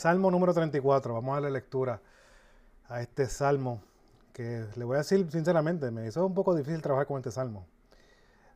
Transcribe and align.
Salmo 0.00 0.30
número 0.30 0.54
34, 0.54 1.12
vamos 1.12 1.32
a 1.32 1.34
darle 1.34 1.50
lectura 1.50 2.00
a 2.88 3.02
este 3.02 3.26
salmo 3.26 3.82
que 4.32 4.64
le 4.74 4.84
voy 4.86 4.94
a 4.94 5.00
decir 5.00 5.30
sinceramente, 5.30 5.90
me 5.90 6.06
hizo 6.06 6.24
un 6.24 6.32
poco 6.32 6.54
difícil 6.54 6.80
trabajar 6.80 7.06
con 7.06 7.18
este 7.18 7.30
salmo. 7.30 7.66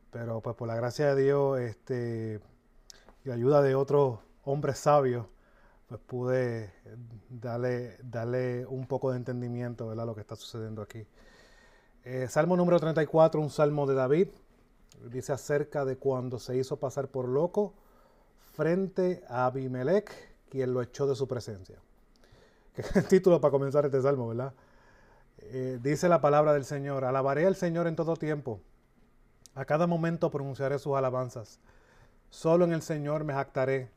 Pero 0.09 0.41
pues 0.41 0.55
por 0.55 0.67
la 0.67 0.73
gracia 0.73 1.13
de 1.13 1.21
Dios 1.21 1.59
este, 1.59 2.39
y 3.23 3.29
ayuda 3.29 3.61
de 3.61 3.75
otros 3.75 4.17
hombres 4.43 4.79
sabios, 4.79 5.27
pues 5.87 6.01
pude 6.01 6.73
darle, 7.29 7.99
darle 8.01 8.65
un 8.65 8.87
poco 8.87 9.11
de 9.11 9.17
entendimiento 9.17 9.91
a 9.91 9.93
lo 10.03 10.15
que 10.15 10.21
está 10.21 10.35
sucediendo 10.35 10.81
aquí. 10.81 11.05
Eh, 12.05 12.25
salmo 12.27 12.57
número 12.57 12.79
34, 12.79 13.39
un 13.39 13.51
salmo 13.51 13.85
de 13.85 13.93
David, 13.93 14.29
dice 15.11 15.31
acerca 15.31 15.85
de 15.85 15.97
cuando 15.97 16.39
se 16.39 16.57
hizo 16.57 16.77
pasar 16.77 17.07
por 17.09 17.27
loco 17.27 17.75
frente 18.55 19.23
a 19.29 19.45
Abimelech, 19.45 20.34
quien 20.55 20.73
lo 20.73 20.81
echó 20.81 21.05
de 21.05 21.15
su 21.15 21.27
presencia. 21.27 21.75
Que 22.73 22.81
es 22.81 22.95
el 22.95 23.07
título 23.07 23.41
para 23.41 23.51
comenzar 23.51 23.85
este 23.85 24.01
salmo, 24.01 24.29
¿verdad? 24.29 24.53
Eh, 25.39 25.79
dice 25.83 26.07
la 26.07 26.21
palabra 26.21 26.53
del 26.53 26.63
Señor, 26.63 27.03
alabaré 27.03 27.45
al 27.45 27.57
Señor 27.57 27.87
en 27.87 27.97
todo 27.97 28.15
tiempo, 28.15 28.61
a 29.53 29.65
cada 29.65 29.85
momento 29.85 30.31
pronunciaré 30.31 30.79
sus 30.79 30.95
alabanzas. 30.95 31.59
Solo 32.29 32.63
en 32.63 32.71
el 32.71 32.81
Señor 32.81 33.25
me 33.25 33.33
jactaré, 33.33 33.89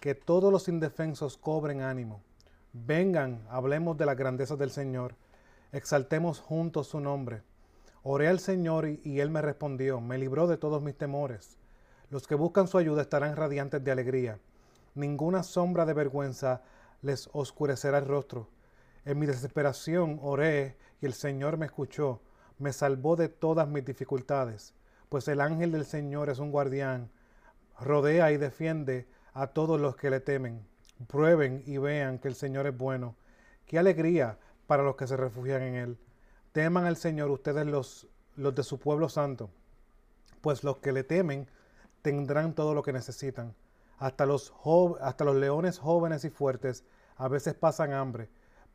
que 0.00 0.16
todos 0.16 0.52
los 0.52 0.66
indefensos 0.66 1.36
cobren 1.36 1.82
ánimo. 1.82 2.20
Vengan, 2.72 3.46
hablemos 3.48 3.96
de 3.96 4.06
las 4.06 4.16
grandezas 4.16 4.58
del 4.58 4.70
Señor, 4.70 5.14
exaltemos 5.70 6.40
juntos 6.40 6.88
su 6.88 6.98
nombre. 6.98 7.42
Oré 8.02 8.26
al 8.26 8.40
Señor 8.40 8.88
y 8.88 9.20
Él 9.20 9.30
me 9.30 9.40
respondió, 9.40 10.00
me 10.00 10.18
libró 10.18 10.48
de 10.48 10.56
todos 10.56 10.82
mis 10.82 10.98
temores. 10.98 11.58
Los 12.10 12.26
que 12.26 12.34
buscan 12.34 12.66
su 12.66 12.76
ayuda 12.76 13.02
estarán 13.02 13.36
radiantes 13.36 13.84
de 13.84 13.92
alegría. 13.92 14.40
Ninguna 14.94 15.42
sombra 15.42 15.86
de 15.86 15.94
vergüenza 15.94 16.62
les 17.00 17.30
oscurecerá 17.32 17.98
el 17.98 18.06
rostro. 18.06 18.48
En 19.04 19.18
mi 19.18 19.26
desesperación 19.26 20.18
oré 20.22 20.76
y 21.00 21.06
el 21.06 21.14
Señor 21.14 21.56
me 21.56 21.66
escuchó, 21.66 22.20
me 22.58 22.72
salvó 22.72 23.16
de 23.16 23.28
todas 23.28 23.66
mis 23.66 23.84
dificultades, 23.84 24.74
pues 25.08 25.26
el 25.28 25.40
ángel 25.40 25.72
del 25.72 25.84
Señor 25.84 26.30
es 26.30 26.38
un 26.38 26.52
guardián, 26.52 27.10
rodea 27.80 28.32
y 28.32 28.36
defiende 28.36 29.08
a 29.32 29.48
todos 29.48 29.80
los 29.80 29.96
que 29.96 30.10
le 30.10 30.20
temen. 30.20 30.66
Prueben 31.08 31.62
y 31.66 31.78
vean 31.78 32.18
que 32.18 32.28
el 32.28 32.34
Señor 32.34 32.66
es 32.66 32.76
bueno. 32.76 33.16
Qué 33.66 33.78
alegría 33.78 34.38
para 34.66 34.82
los 34.82 34.96
que 34.96 35.06
se 35.06 35.16
refugian 35.16 35.62
en 35.62 35.74
Él. 35.74 35.98
Teman 36.52 36.84
al 36.84 36.96
Señor 36.96 37.30
ustedes 37.30 37.66
los, 37.66 38.06
los 38.36 38.54
de 38.54 38.62
su 38.62 38.78
pueblo 38.78 39.08
santo, 39.08 39.50
pues 40.40 40.62
los 40.64 40.78
que 40.78 40.92
le 40.92 41.02
temen 41.02 41.48
tendrán 42.02 42.54
todo 42.54 42.74
lo 42.74 42.82
que 42.82 42.92
necesitan. 42.92 43.54
Hasta 43.98 44.26
los, 44.26 44.52
hasta 45.00 45.24
los 45.24 45.36
leones 45.36 45.78
jóvenes 45.78 46.24
y 46.24 46.30
fuertes 46.30 46.84
a 47.16 47.28
veces 47.28 47.54
pasan 47.54 47.92
hambre, 47.92 48.28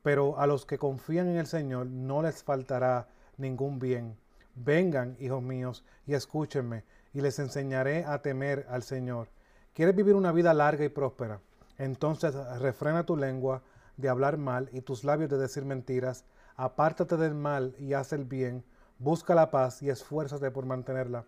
pero 0.03 0.39
a 0.39 0.47
los 0.47 0.65
que 0.65 0.77
confían 0.77 1.27
en 1.27 1.37
el 1.37 1.47
Señor 1.47 1.87
no 1.87 2.21
les 2.21 2.43
faltará 2.43 3.09
ningún 3.37 3.79
bien. 3.79 4.17
Vengan, 4.55 5.17
hijos 5.19 5.41
míos, 5.41 5.83
y 6.05 6.13
escúchenme, 6.13 6.83
y 7.13 7.21
les 7.21 7.39
enseñaré 7.39 8.05
a 8.05 8.21
temer 8.21 8.65
al 8.69 8.83
Señor. 8.83 9.29
¿Quieres 9.73 9.95
vivir 9.95 10.15
una 10.15 10.31
vida 10.31 10.53
larga 10.53 10.85
y 10.85 10.89
próspera? 10.89 11.41
Entonces 11.77 12.33
refrena 12.59 13.05
tu 13.05 13.17
lengua 13.17 13.61
de 13.97 14.09
hablar 14.09 14.37
mal 14.37 14.69
y 14.71 14.81
tus 14.81 15.03
labios 15.03 15.29
de 15.29 15.37
decir 15.37 15.65
mentiras 15.65 16.25
Apártate 16.59 17.17
del 17.17 17.35
mal 17.35 17.75
y 17.77 17.93
haz 17.93 18.13
el 18.13 18.25
bien, 18.25 18.65
busca 18.97 19.35
la 19.35 19.51
paz 19.51 19.83
y 19.83 19.91
esfuérzate 19.91 20.49
por 20.49 20.65
mantenerla. 20.65 21.23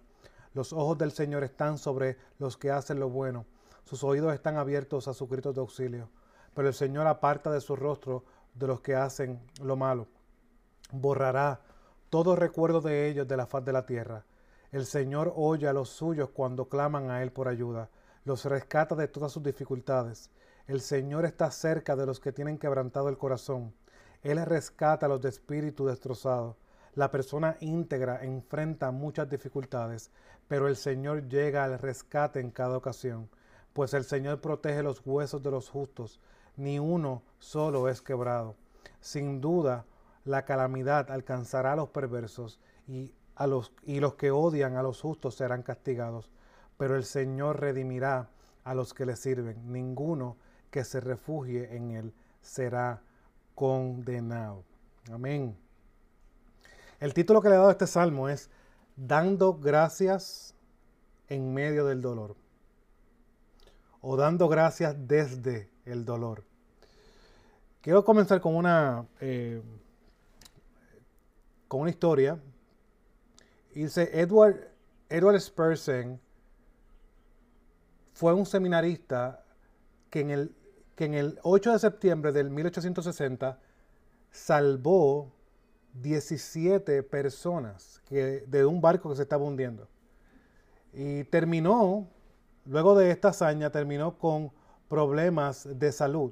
Los 0.56 0.74
ojos 0.74 0.98
del 0.98 1.12
Señor 1.12 1.44
están 1.44 1.78
sobre 1.78 2.18
los 2.40 2.58
que 2.58 2.72
hacen 2.72 3.00
lo 3.00 3.10
bueno, 3.10 3.46
sus 3.90 4.04
oídos 4.04 4.34
están 4.34 4.58
abiertos 4.58 5.08
a 5.08 5.14
sus 5.14 5.30
gritos 5.30 5.56
de 5.56 5.62
auxilio. 5.62 6.10
Pero 6.54 6.68
el 6.68 6.74
Señor 6.74 7.08
aparta 7.08 7.52
de 7.52 7.62
su 7.62 7.76
rostro 7.76 8.24
de 8.54 8.68
los 8.68 8.82
que 8.82 8.96
hacen 8.96 9.40
lo 9.62 9.76
malo. 9.76 10.08
Borrará 10.92 11.62
todo 12.10 12.36
recuerdo 12.36 12.82
de 12.82 13.08
ellos 13.08 13.28
de 13.28 13.38
la 13.38 13.48
faz 13.48 13.66
de 13.66 13.74
la 13.74 13.86
tierra. 13.86 14.26
El 14.72 14.86
Señor 14.86 15.34
oye 15.36 15.68
a 15.68 15.74
los 15.74 15.90
suyos 15.90 16.30
cuando 16.30 16.70
claman 16.70 17.10
a 17.10 17.24
Él 17.24 17.32
por 17.32 17.48
ayuda, 17.48 17.90
los 18.26 18.46
rescata 18.46 18.96
de 18.96 19.08
todas 19.08 19.32
sus 19.32 19.42
dificultades. 19.44 20.30
El 20.68 20.82
Señor 20.82 21.26
está 21.26 21.50
cerca 21.50 21.96
de 21.96 22.06
los 22.06 22.20
que 22.20 22.32
tienen 22.32 22.60
quebrantado 22.60 23.10
el 23.10 23.18
corazón 23.18 23.74
él 24.22 24.46
rescata 24.46 25.06
a 25.06 25.10
los 25.10 25.22
de 25.22 25.30
espíritu 25.30 25.86
destrozado. 25.86 26.58
La 26.94 27.10
persona 27.10 27.56
íntegra 27.62 28.24
enfrenta 28.24 28.92
muchas 28.92 29.30
dificultades, 29.30 30.12
pero 30.48 30.68
el 30.68 30.76
Señor 30.76 31.30
llega 31.30 31.64
al 31.64 31.80
rescate 31.80 32.42
en 32.42 32.52
cada 32.52 32.76
ocasión, 32.76 33.30
pues 33.80 33.94
el 33.94 34.04
Señor 34.04 34.42
protege 34.42 34.84
los 34.84 35.02
huesos 35.06 35.42
de 35.42 35.52
los 35.52 35.70
justos, 35.70 36.20
ni 36.58 36.80
uno 36.80 37.24
solo 37.38 37.88
es 37.88 38.02
quebrado. 38.02 38.58
Sin 39.00 39.40
duda, 39.40 39.86
la 40.26 40.44
calamidad 40.44 41.10
alcanzará 41.10 41.72
a 41.72 41.76
los 41.78 41.88
perversos 41.88 42.60
y, 42.90 43.14
a 43.36 43.48
los, 43.48 43.72
y 43.84 44.02
los 44.02 44.16
que 44.16 44.32
odian 44.32 44.76
a 44.76 44.84
los 44.84 45.00
justos 45.00 45.36
serán 45.36 45.64
castigados, 45.64 46.30
pero 46.76 46.98
el 46.98 47.06
Señor 47.06 47.62
redimirá 47.62 48.30
a 48.66 48.74
los 48.74 48.94
que 48.94 49.06
le 49.06 49.16
sirven. 49.16 49.72
Ninguno 49.72 50.36
que 50.72 50.84
se 50.84 51.00
refugie 51.00 51.74
en 51.74 51.92
él 51.92 52.14
será 52.42 53.02
condenado. 53.56 54.66
Amén. 55.10 55.58
El 57.00 57.14
título 57.14 57.42
que 57.42 57.48
le 57.48 57.56
he 57.56 57.58
dado 57.58 57.70
a 57.70 57.72
este 57.72 57.88
salmo 57.88 58.28
es 58.28 58.50
Dando 58.98 59.54
gracias 59.54 60.54
en 61.30 61.54
medio 61.54 61.86
del 61.86 62.02
dolor. 62.02 62.36
O 64.02 64.16
dando 64.16 64.48
gracias 64.48 64.96
desde 65.08 65.70
el 65.86 66.06
dolor. 66.06 66.44
Quiero 67.82 68.04
comenzar 68.04 68.42
con 68.42 68.56
una, 68.56 69.06
eh, 69.20 69.62
con 71.68 71.82
una 71.82 71.90
historia. 71.90 72.40
dice, 73.74 74.10
Edward, 74.14 74.68
Edward 75.10 75.40
Spursen 75.40 76.20
fue 78.14 78.34
un 78.34 78.46
seminarista 78.46 79.44
que 80.10 80.22
en 80.22 80.30
el 80.32 80.56
que 81.00 81.06
en 81.06 81.14
el 81.14 81.40
8 81.44 81.72
de 81.72 81.80
septiembre 81.80 82.34
del 82.34 82.50
1860 82.50 83.58
salvó 84.32 85.32
17 85.94 87.04
personas 87.04 88.02
que, 88.10 88.44
de 88.46 88.66
un 88.66 88.82
barco 88.82 89.10
que 89.10 89.16
se 89.16 89.22
estaba 89.22 89.46
hundiendo. 89.46 89.88
Y 90.92 91.24
terminó, 91.24 92.06
luego 92.70 92.96
de 92.96 93.12
esta 93.12 93.30
hazaña, 93.30 93.72
terminó 93.72 94.18
con 94.18 94.52
problemas 94.88 95.68
de 95.78 95.92
salud. 95.92 96.32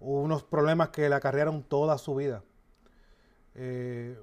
Unos 0.00 0.42
problemas 0.42 0.88
que 0.88 1.08
le 1.08 1.14
acarrearon 1.14 1.62
toda 1.62 1.98
su 1.98 2.14
vida. 2.14 2.42
Eh, 3.54 4.18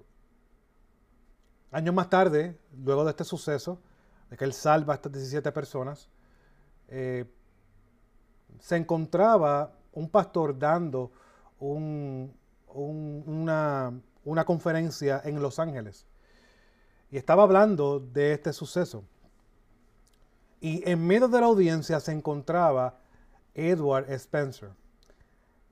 años 1.71 1.93
más 1.93 2.09
tarde, 2.09 2.57
luego 2.83 3.05
de 3.05 3.11
este 3.11 3.23
suceso, 3.23 3.79
de 4.29 4.37
que 4.37 4.45
él 4.45 4.53
salva 4.53 4.93
a 4.93 4.95
estas 4.95 5.11
17 5.11 5.51
personas, 5.51 6.09
eh, 6.87 7.25
se 8.59 8.75
encontraba 8.75 9.75
un 9.91 10.09
pastor 10.09 10.57
dando 10.57 11.11
una, 11.59 12.31
una 14.23 14.45
conferencia 14.45 15.21
en 15.23 15.41
Los 15.41 15.59
Ángeles 15.59 16.07
y 17.11 17.17
estaba 17.17 17.43
hablando 17.43 17.99
de 17.99 18.33
este 18.33 18.51
suceso. 18.51 19.03
Y 20.63 20.81
en 20.89 21.05
medio 21.05 21.27
de 21.27 21.41
la 21.41 21.47
audiencia 21.47 21.99
se 21.99 22.13
encontraba 22.13 22.97
Edward 23.53 24.09
Spencer. 24.11 24.69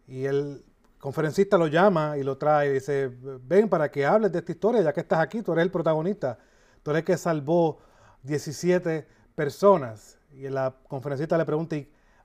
Y 0.05 0.25
el 0.25 0.65
conferencista 0.99 1.57
lo 1.57 1.67
llama 1.67 2.17
y 2.17 2.23
lo 2.23 2.37
trae 2.37 2.67
y 2.67 2.73
dice, 2.73 3.09
ven 3.41 3.69
para 3.69 3.89
que 3.89 4.05
hables 4.05 4.33
de 4.33 4.39
esta 4.39 4.51
historia, 4.51 4.81
ya 4.81 4.91
que 4.91 4.99
estás 4.99 5.19
aquí, 5.19 5.41
tú 5.43 5.53
eres 5.53 5.63
el 5.63 5.71
protagonista, 5.71 6.37
tú 6.83 6.91
eres 6.91 6.99
el 6.99 7.05
que 7.05 7.15
salvó 7.15 7.79
17 8.23 9.07
personas. 9.33 10.17
Y 10.33 10.49
la 10.49 10.75
conferencista 10.89 11.37
le 11.37 11.45
pregunta, 11.45 11.77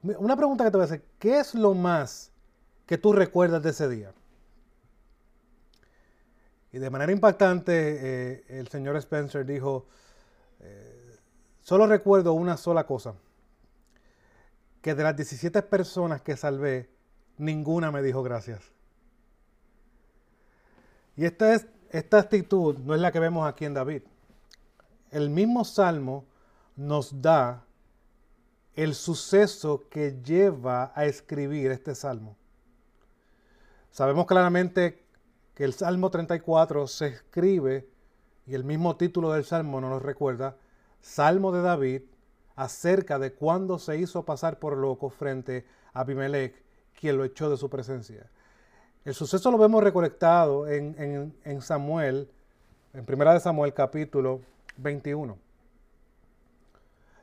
una 0.02 0.36
pregunta 0.36 0.64
que 0.64 0.72
te 0.72 0.76
voy 0.76 0.82
a 0.82 0.86
hacer, 0.86 1.04
¿qué 1.20 1.38
es 1.38 1.54
lo 1.54 1.72
más 1.72 2.32
que 2.84 2.98
tú 2.98 3.12
recuerdas 3.12 3.62
de 3.62 3.70
ese 3.70 3.88
día? 3.88 4.12
Y 6.72 6.80
de 6.80 6.90
manera 6.90 7.12
impactante, 7.12 7.72
eh, 7.76 8.44
el 8.48 8.66
señor 8.66 8.96
Spencer 8.96 9.46
dijo, 9.46 9.86
eh, 10.58 10.95
solo 11.66 11.88
recuerdo 11.88 12.32
una 12.32 12.56
sola 12.56 12.86
cosa, 12.86 13.16
que 14.80 14.94
de 14.94 15.02
las 15.02 15.16
17 15.16 15.62
personas 15.62 16.22
que 16.22 16.36
salvé, 16.36 16.88
ninguna 17.38 17.90
me 17.90 18.02
dijo 18.02 18.22
gracias. 18.22 18.62
Y 21.16 21.24
esta, 21.24 21.54
es, 21.54 21.66
esta 21.90 22.20
actitud 22.20 22.78
no 22.78 22.94
es 22.94 23.00
la 23.00 23.10
que 23.10 23.18
vemos 23.18 23.48
aquí 23.48 23.64
en 23.64 23.74
David. 23.74 24.02
El 25.10 25.28
mismo 25.28 25.64
Salmo 25.64 26.24
nos 26.76 27.20
da 27.20 27.64
el 28.76 28.94
suceso 28.94 29.88
que 29.90 30.22
lleva 30.22 30.92
a 30.94 31.06
escribir 31.06 31.72
este 31.72 31.96
salmo. 31.96 32.36
Sabemos 33.90 34.26
claramente 34.26 35.04
que 35.56 35.64
el 35.64 35.72
Salmo 35.72 36.10
34 36.10 36.86
se 36.86 37.08
escribe, 37.08 37.88
y 38.46 38.54
el 38.54 38.62
mismo 38.62 38.94
título 38.96 39.32
del 39.32 39.44
salmo 39.44 39.80
nos 39.80 39.90
lo 39.90 39.98
recuerda, 39.98 40.56
Salmo 41.06 41.52
de 41.52 41.62
David, 41.62 42.02
acerca 42.56 43.20
de 43.20 43.32
cuándo 43.32 43.78
se 43.78 43.96
hizo 43.96 44.24
pasar 44.24 44.58
por 44.58 44.76
loco 44.76 45.08
frente 45.08 45.64
a 45.94 46.00
Abimelech, 46.00 46.60
quien 46.98 47.16
lo 47.16 47.24
echó 47.24 47.48
de 47.48 47.56
su 47.56 47.70
presencia. 47.70 48.28
El 49.04 49.14
suceso 49.14 49.52
lo 49.52 49.56
vemos 49.56 49.84
recolectado 49.84 50.66
en, 50.66 51.32
en, 51.44 51.62
Samuel, 51.62 52.28
en 52.92 53.06
Primera 53.06 53.34
de 53.34 53.40
Samuel 53.40 53.72
capítulo 53.72 54.40
21. 54.78 55.38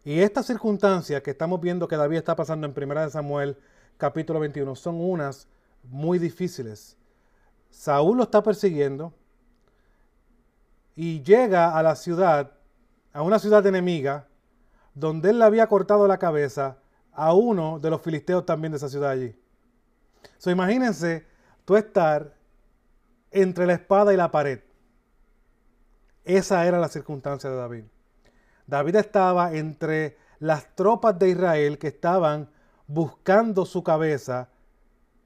Y 0.05 0.21
estas 0.21 0.45
circunstancias 0.45 1.21
que 1.21 1.31
estamos 1.31 1.59
viendo 1.59 1.87
que 1.87 1.97
David 1.97 2.17
está 2.17 2.37
pasando 2.37 2.65
en 2.65 2.73
Primera 2.73 3.03
de 3.03 3.11
Samuel 3.11 3.57
capítulo 3.97 4.39
21 4.39 4.75
son 4.75 4.95
unas 5.01 5.49
muy 5.83 6.19
difíciles. 6.19 6.95
Saúl 7.69 8.15
lo 8.17 8.23
está 8.23 8.41
persiguiendo 8.41 9.13
y 10.95 11.21
llega 11.21 11.77
a 11.77 11.83
la 11.83 11.95
ciudad, 11.97 12.53
a 13.13 13.21
una 13.21 13.39
ciudad 13.39 13.65
enemiga, 13.65 14.27
donde 14.95 15.29
él 15.29 15.39
le 15.39 15.45
había 15.45 15.67
cortado 15.67 16.07
la 16.07 16.17
cabeza 16.17 16.77
a 17.13 17.33
uno 17.33 17.79
de 17.79 17.89
los 17.91 18.01
filisteos 18.01 18.45
también 18.45 18.71
de 18.71 18.77
esa 18.77 18.89
ciudad 18.89 19.11
allí. 19.11 19.35
So, 20.37 20.49
imagínense 20.51 21.25
tú 21.63 21.75
estar 21.75 22.33
entre 23.31 23.65
la 23.65 23.73
espada 23.73 24.13
y 24.13 24.17
la 24.17 24.31
pared. 24.31 24.59
Esa 26.25 26.65
era 26.65 26.79
la 26.79 26.87
circunstancia 26.87 27.49
de 27.49 27.55
David. 27.55 27.83
David 28.65 28.95
estaba 28.95 29.53
entre 29.53 30.17
las 30.39 30.75
tropas 30.75 31.17
de 31.19 31.29
Israel 31.29 31.77
que 31.77 31.87
estaban 31.87 32.49
buscando 32.87 33.65
su 33.65 33.83
cabeza 33.83 34.49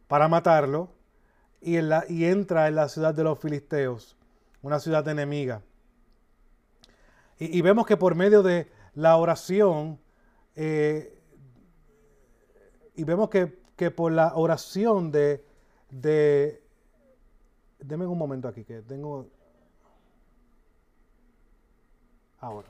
para 0.07 0.27
matarlo 0.27 0.89
y, 1.61 1.77
y 2.09 2.25
entra 2.25 2.67
en 2.67 2.75
la 2.75 2.89
ciudad 2.89 3.13
de 3.13 3.23
los 3.23 3.39
filisteos, 3.39 4.17
una 4.61 4.79
ciudad 4.79 5.07
enemiga. 5.07 5.61
Y, 7.39 7.61
vemos 7.61 7.85
que 7.85 7.97
por 7.97 8.15
medio 8.15 8.41
de 8.41 8.67
la 8.95 9.17
oración, 9.17 9.99
eh, 10.55 11.21
y 12.95 13.03
vemos 13.03 13.29
que, 13.29 13.59
que, 13.75 13.91
por 13.91 14.11
la 14.11 14.35
oración 14.35 15.11
de, 15.11 15.45
de... 15.91 16.63
Deme 17.79 18.07
un 18.07 18.17
momento 18.17 18.47
aquí, 18.47 18.63
que 18.63 18.81
tengo... 18.81 19.27
Ahora. 22.39 22.69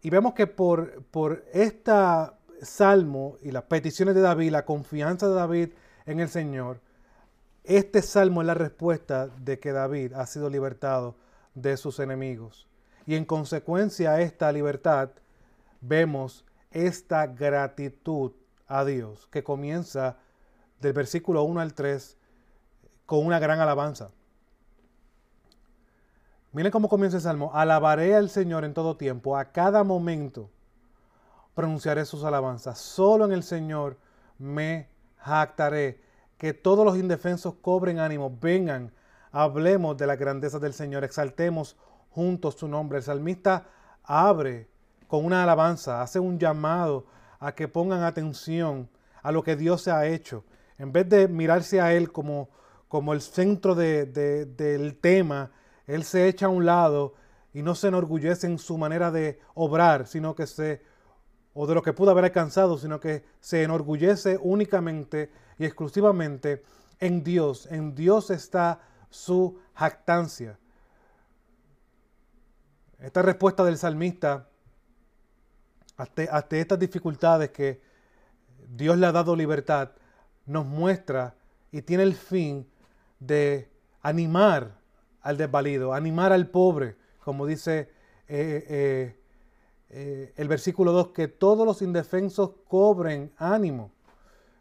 Y 0.00 0.10
vemos 0.10 0.34
que 0.34 0.46
por, 0.46 1.04
por 1.04 1.44
esta 1.52 2.38
salmo 2.62 3.36
y 3.42 3.50
las 3.50 3.64
peticiones 3.64 4.14
de 4.14 4.20
David, 4.20 4.50
la 4.50 4.64
confianza 4.64 5.28
de 5.28 5.34
David 5.34 5.68
en 6.06 6.20
el 6.20 6.28
Señor, 6.28 6.80
este 7.64 8.02
salmo 8.02 8.42
es 8.42 8.46
la 8.46 8.54
respuesta 8.54 9.26
de 9.26 9.58
que 9.58 9.72
David 9.72 10.12
ha 10.14 10.26
sido 10.26 10.48
libertado 10.48 11.16
de 11.54 11.76
sus 11.76 11.98
enemigos. 11.98 12.65
Y 13.06 13.14
en 13.14 13.24
consecuencia 13.24 14.12
a 14.12 14.20
esta 14.20 14.50
libertad 14.52 15.10
vemos 15.80 16.44
esta 16.70 17.26
gratitud 17.26 18.32
a 18.66 18.84
Dios 18.84 19.28
que 19.30 19.44
comienza 19.44 20.16
del 20.80 20.92
versículo 20.92 21.44
1 21.44 21.60
al 21.60 21.72
3 21.72 22.16
con 23.06 23.24
una 23.24 23.38
gran 23.38 23.60
alabanza. 23.60 24.10
Miren 26.52 26.72
cómo 26.72 26.88
comienza 26.88 27.18
el 27.18 27.22
salmo. 27.22 27.50
Alabaré 27.54 28.14
al 28.14 28.30
Señor 28.30 28.64
en 28.64 28.74
todo 28.74 28.96
tiempo, 28.96 29.36
a 29.36 29.52
cada 29.52 29.84
momento 29.84 30.50
pronunciaré 31.54 32.04
sus 32.04 32.24
alabanzas. 32.24 32.78
Solo 32.78 33.24
en 33.24 33.32
el 33.32 33.42
Señor 33.42 33.96
me 34.38 34.88
jactaré. 35.16 36.00
Que 36.38 36.52
todos 36.52 36.84
los 36.84 36.98
indefensos 36.98 37.54
cobren 37.62 37.98
ánimo, 37.98 38.36
vengan, 38.40 38.92
hablemos 39.32 39.96
de 39.96 40.06
la 40.06 40.16
grandeza 40.16 40.58
del 40.58 40.74
Señor, 40.74 41.02
exaltemos 41.02 41.76
juntos 42.16 42.54
su 42.54 42.66
nombre. 42.66 42.96
El 42.96 43.04
salmista 43.04 43.66
abre 44.02 44.70
con 45.06 45.26
una 45.26 45.42
alabanza, 45.42 46.00
hace 46.00 46.18
un 46.18 46.38
llamado 46.38 47.04
a 47.38 47.54
que 47.54 47.68
pongan 47.68 48.02
atención 48.02 48.88
a 49.22 49.30
lo 49.32 49.42
que 49.42 49.54
Dios 49.54 49.82
se 49.82 49.90
ha 49.90 50.06
hecho. 50.06 50.42
En 50.78 50.92
vez 50.92 51.06
de 51.10 51.28
mirarse 51.28 51.78
a 51.78 51.92
Él 51.92 52.10
como, 52.10 52.48
como 52.88 53.12
el 53.12 53.20
centro 53.20 53.74
del 53.74 54.98
tema, 54.98 55.50
Él 55.86 56.04
se 56.04 56.26
echa 56.26 56.46
a 56.46 56.48
un 56.48 56.64
lado 56.64 57.12
y 57.52 57.62
no 57.62 57.74
se 57.74 57.88
enorgullece 57.88 58.46
en 58.46 58.58
su 58.58 58.78
manera 58.78 59.10
de 59.10 59.38
obrar, 59.52 60.06
sino 60.06 60.34
que 60.34 60.46
se 60.46 60.82
o 61.52 61.66
de 61.66 61.74
lo 61.74 61.82
que 61.82 61.92
pudo 61.92 62.12
haber 62.12 62.24
alcanzado, 62.24 62.78
sino 62.78 62.98
que 62.98 63.24
se 63.40 63.62
enorgullece 63.62 64.38
únicamente 64.40 65.30
y 65.58 65.66
exclusivamente 65.66 66.62
en 66.98 67.22
Dios. 67.22 67.66
En 67.70 67.94
Dios 67.94 68.30
está 68.30 68.80
su 69.10 69.58
jactancia. 69.74 70.58
Esta 72.98 73.22
respuesta 73.22 73.64
del 73.64 73.76
salmista 73.76 74.48
ante, 75.96 76.60
estas 76.60 76.78
dificultades 76.78 77.50
que 77.50 77.80
Dios 78.68 78.96
le 78.96 79.06
ha 79.06 79.12
dado 79.12 79.36
libertad, 79.36 79.90
nos 80.46 80.66
muestra 80.66 81.34
y 81.72 81.82
tiene 81.82 82.04
el 82.04 82.14
fin 82.14 82.66
de 83.20 83.68
animar 84.02 84.78
al 85.22 85.36
desvalido, 85.36 85.92
animar 85.92 86.32
al 86.32 86.48
pobre, 86.48 86.96
como 87.24 87.46
dice 87.46 87.90
eh, 88.28 88.64
eh, 88.68 89.20
eh, 89.90 90.32
el 90.36 90.48
versículo 90.48 90.92
2, 90.92 91.08
que 91.08 91.28
todos 91.28 91.66
los 91.66 91.82
indefensos 91.82 92.50
cobren 92.68 93.32
ánimo, 93.36 93.90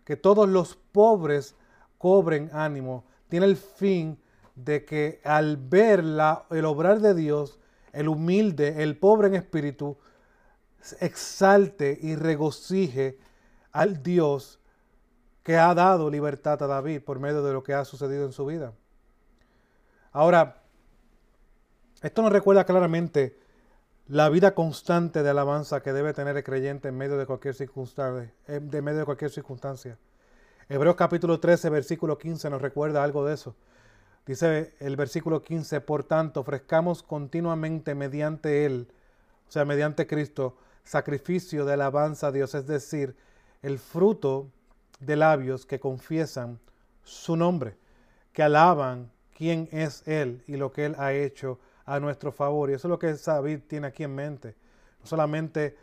que 0.03 0.15
todos 0.17 0.49
los 0.49 0.75
pobres 0.75 1.55
cobren 1.97 2.49
ánimo. 2.53 3.05
Tiene 3.29 3.45
el 3.45 3.57
fin 3.57 4.19
de 4.55 4.85
que 4.85 5.21
al 5.23 5.57
ver 5.57 6.03
la, 6.03 6.45
el 6.49 6.65
obrar 6.65 6.99
de 6.99 7.13
Dios, 7.13 7.59
el 7.95 8.09
humilde, 8.09 8.83
el 8.83 8.97
pobre 8.97 9.29
en 9.29 9.35
espíritu, 9.35 9.97
exalte 10.99 11.97
y 12.01 12.15
regocije 12.15 13.17
al 13.71 14.03
Dios 14.03 14.59
que 15.43 15.57
ha 15.57 15.73
dado 15.73 16.09
libertad 16.09 16.61
a 16.61 16.67
David 16.67 17.01
por 17.01 17.19
medio 17.19 17.43
de 17.43 17.53
lo 17.53 17.63
que 17.63 17.73
ha 17.73 17.85
sucedido 17.85 18.25
en 18.25 18.33
su 18.33 18.45
vida. 18.45 18.73
Ahora, 20.11 20.61
esto 22.01 22.21
nos 22.21 22.31
recuerda 22.31 22.65
claramente 22.65 23.39
la 24.07 24.29
vida 24.29 24.53
constante 24.53 25.23
de 25.23 25.29
alabanza 25.29 25.81
que 25.81 25.93
debe 25.93 26.13
tener 26.13 26.37
el 26.37 26.43
creyente 26.43 26.89
en 26.89 26.97
medio 26.97 27.17
de 27.17 27.25
cualquier 27.25 27.55
circunstancia. 27.55 28.31
De 28.47 28.81
medio 28.81 28.99
de 28.99 29.05
cualquier 29.05 29.31
circunstancia. 29.31 29.97
Hebreos 30.67 30.95
capítulo 30.95 31.39
13, 31.39 31.69
versículo 31.69 32.17
15 32.17 32.49
nos 32.49 32.61
recuerda 32.61 33.03
algo 33.03 33.25
de 33.25 33.33
eso. 33.33 33.55
Dice 34.25 34.73
el 34.79 34.95
versículo 34.95 35.43
15, 35.43 35.81
por 35.81 36.03
tanto, 36.03 36.39
ofrezcamos 36.39 37.03
continuamente 37.03 37.93
mediante 37.93 38.65
Él, 38.65 38.87
o 39.47 39.51
sea, 39.51 39.65
mediante 39.65 40.07
Cristo, 40.07 40.57
sacrificio 40.83 41.65
de 41.65 41.73
alabanza 41.73 42.27
a 42.27 42.31
Dios, 42.31 42.55
es 42.55 42.65
decir, 42.65 43.15
el 43.61 43.77
fruto 43.77 44.49
de 44.99 45.15
labios 45.15 45.65
que 45.65 45.79
confiesan 45.79 46.59
su 47.03 47.35
nombre, 47.35 47.77
que 48.33 48.43
alaban 48.43 49.11
quién 49.35 49.69
es 49.71 50.07
Él 50.07 50.43
y 50.47 50.55
lo 50.55 50.71
que 50.71 50.85
Él 50.85 50.95
ha 50.97 51.13
hecho 51.13 51.59
a 51.85 51.99
nuestro 51.99 52.31
favor. 52.31 52.69
Y 52.69 52.73
eso 52.73 52.87
es 52.87 52.89
lo 52.89 52.99
que 52.99 53.13
David 53.13 53.59
tiene 53.67 53.87
aquí 53.87 54.03
en 54.03 54.15
mente. 54.15 54.55
No 54.99 55.05
solamente 55.05 55.77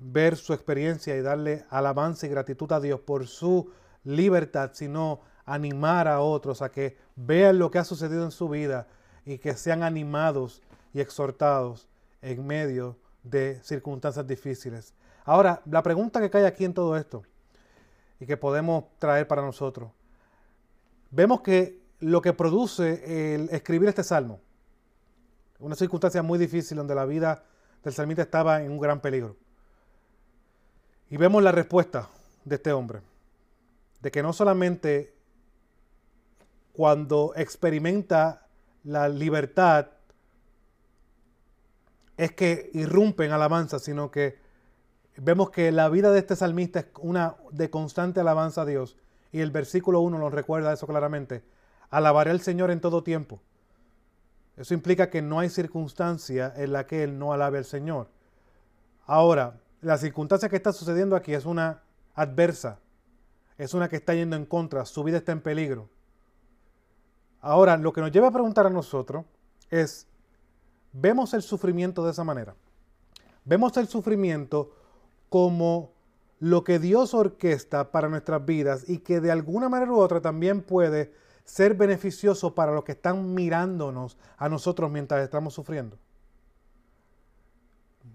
ver 0.00 0.36
su 0.36 0.52
experiencia 0.52 1.16
y 1.16 1.22
darle 1.22 1.64
alabanza 1.70 2.26
y 2.26 2.30
gratitud 2.30 2.70
a 2.72 2.80
Dios 2.80 3.00
por 3.00 3.26
su 3.26 3.70
libertad, 4.04 4.70
sino 4.74 5.20
animar 5.54 6.08
a 6.08 6.20
otros 6.20 6.62
a 6.62 6.70
que 6.70 6.96
vean 7.16 7.58
lo 7.58 7.70
que 7.70 7.78
ha 7.78 7.84
sucedido 7.84 8.24
en 8.24 8.30
su 8.30 8.48
vida 8.48 8.86
y 9.24 9.38
que 9.38 9.54
sean 9.54 9.82
animados 9.82 10.62
y 10.92 11.00
exhortados 11.00 11.88
en 12.22 12.46
medio 12.46 12.96
de 13.22 13.60
circunstancias 13.62 14.26
difíciles. 14.26 14.94
Ahora, 15.24 15.62
la 15.66 15.82
pregunta 15.82 16.20
que 16.20 16.30
cae 16.30 16.46
aquí 16.46 16.64
en 16.64 16.74
todo 16.74 16.96
esto 16.96 17.22
y 18.20 18.26
que 18.26 18.36
podemos 18.36 18.84
traer 18.98 19.28
para 19.28 19.42
nosotros, 19.42 19.90
vemos 21.10 21.40
que 21.42 21.82
lo 22.00 22.22
que 22.22 22.32
produce 22.32 23.34
el 23.34 23.48
escribir 23.50 23.88
este 23.88 24.04
salmo, 24.04 24.40
una 25.58 25.74
circunstancia 25.74 26.22
muy 26.22 26.38
difícil 26.38 26.78
donde 26.78 26.94
la 26.94 27.04
vida 27.04 27.44
del 27.82 27.92
salmista 27.92 28.22
estaba 28.22 28.62
en 28.62 28.70
un 28.70 28.80
gran 28.80 29.00
peligro. 29.00 29.36
Y 31.10 31.16
vemos 31.16 31.42
la 31.42 31.52
respuesta 31.52 32.08
de 32.44 32.56
este 32.56 32.72
hombre, 32.72 33.00
de 34.00 34.10
que 34.10 34.22
no 34.22 34.32
solamente 34.32 35.17
cuando 36.78 37.32
experimenta 37.34 38.46
la 38.84 39.08
libertad 39.08 39.88
es 42.16 42.30
que 42.30 42.70
irrumpe 42.72 43.24
en 43.24 43.32
alabanza, 43.32 43.80
sino 43.80 44.12
que 44.12 44.38
vemos 45.16 45.50
que 45.50 45.72
la 45.72 45.88
vida 45.88 46.12
de 46.12 46.20
este 46.20 46.36
salmista 46.36 46.78
es 46.78 46.86
una 47.00 47.34
de 47.50 47.68
constante 47.68 48.20
alabanza 48.20 48.62
a 48.62 48.64
Dios. 48.64 48.96
Y 49.32 49.40
el 49.40 49.50
versículo 49.50 49.98
1 50.02 50.20
nos 50.20 50.32
recuerda 50.32 50.72
eso 50.72 50.86
claramente. 50.86 51.42
Alabaré 51.90 52.30
al 52.30 52.42
Señor 52.42 52.70
en 52.70 52.80
todo 52.80 53.02
tiempo. 53.02 53.40
Eso 54.56 54.72
implica 54.72 55.10
que 55.10 55.20
no 55.20 55.40
hay 55.40 55.48
circunstancia 55.48 56.52
en 56.56 56.72
la 56.72 56.86
que 56.86 57.02
él 57.02 57.18
no 57.18 57.32
alabe 57.32 57.58
al 57.58 57.64
Señor. 57.64 58.08
Ahora, 59.04 59.58
la 59.80 59.98
circunstancia 59.98 60.48
que 60.48 60.54
está 60.54 60.72
sucediendo 60.72 61.16
aquí 61.16 61.34
es 61.34 61.44
una 61.44 61.82
adversa, 62.14 62.78
es 63.56 63.74
una 63.74 63.88
que 63.88 63.96
está 63.96 64.14
yendo 64.14 64.36
en 64.36 64.46
contra, 64.46 64.86
su 64.86 65.02
vida 65.02 65.16
está 65.16 65.32
en 65.32 65.40
peligro. 65.40 65.90
Ahora, 67.40 67.76
lo 67.76 67.92
que 67.92 68.00
nos 68.00 68.10
lleva 68.10 68.28
a 68.28 68.32
preguntar 68.32 68.66
a 68.66 68.70
nosotros 68.70 69.24
es, 69.70 70.06
¿vemos 70.92 71.34
el 71.34 71.42
sufrimiento 71.42 72.04
de 72.04 72.10
esa 72.10 72.24
manera? 72.24 72.54
¿Vemos 73.44 73.76
el 73.76 73.88
sufrimiento 73.88 74.72
como 75.28 75.92
lo 76.40 76.64
que 76.64 76.78
Dios 76.78 77.14
orquesta 77.14 77.90
para 77.90 78.08
nuestras 78.08 78.44
vidas 78.44 78.88
y 78.88 78.98
que 78.98 79.20
de 79.20 79.30
alguna 79.30 79.68
manera 79.68 79.92
u 79.92 79.98
otra 79.98 80.20
también 80.20 80.62
puede 80.62 81.12
ser 81.44 81.74
beneficioso 81.74 82.54
para 82.54 82.72
los 82.72 82.84
que 82.84 82.92
están 82.92 83.34
mirándonos 83.34 84.18
a 84.36 84.48
nosotros 84.48 84.90
mientras 84.90 85.22
estamos 85.22 85.54
sufriendo. 85.54 85.96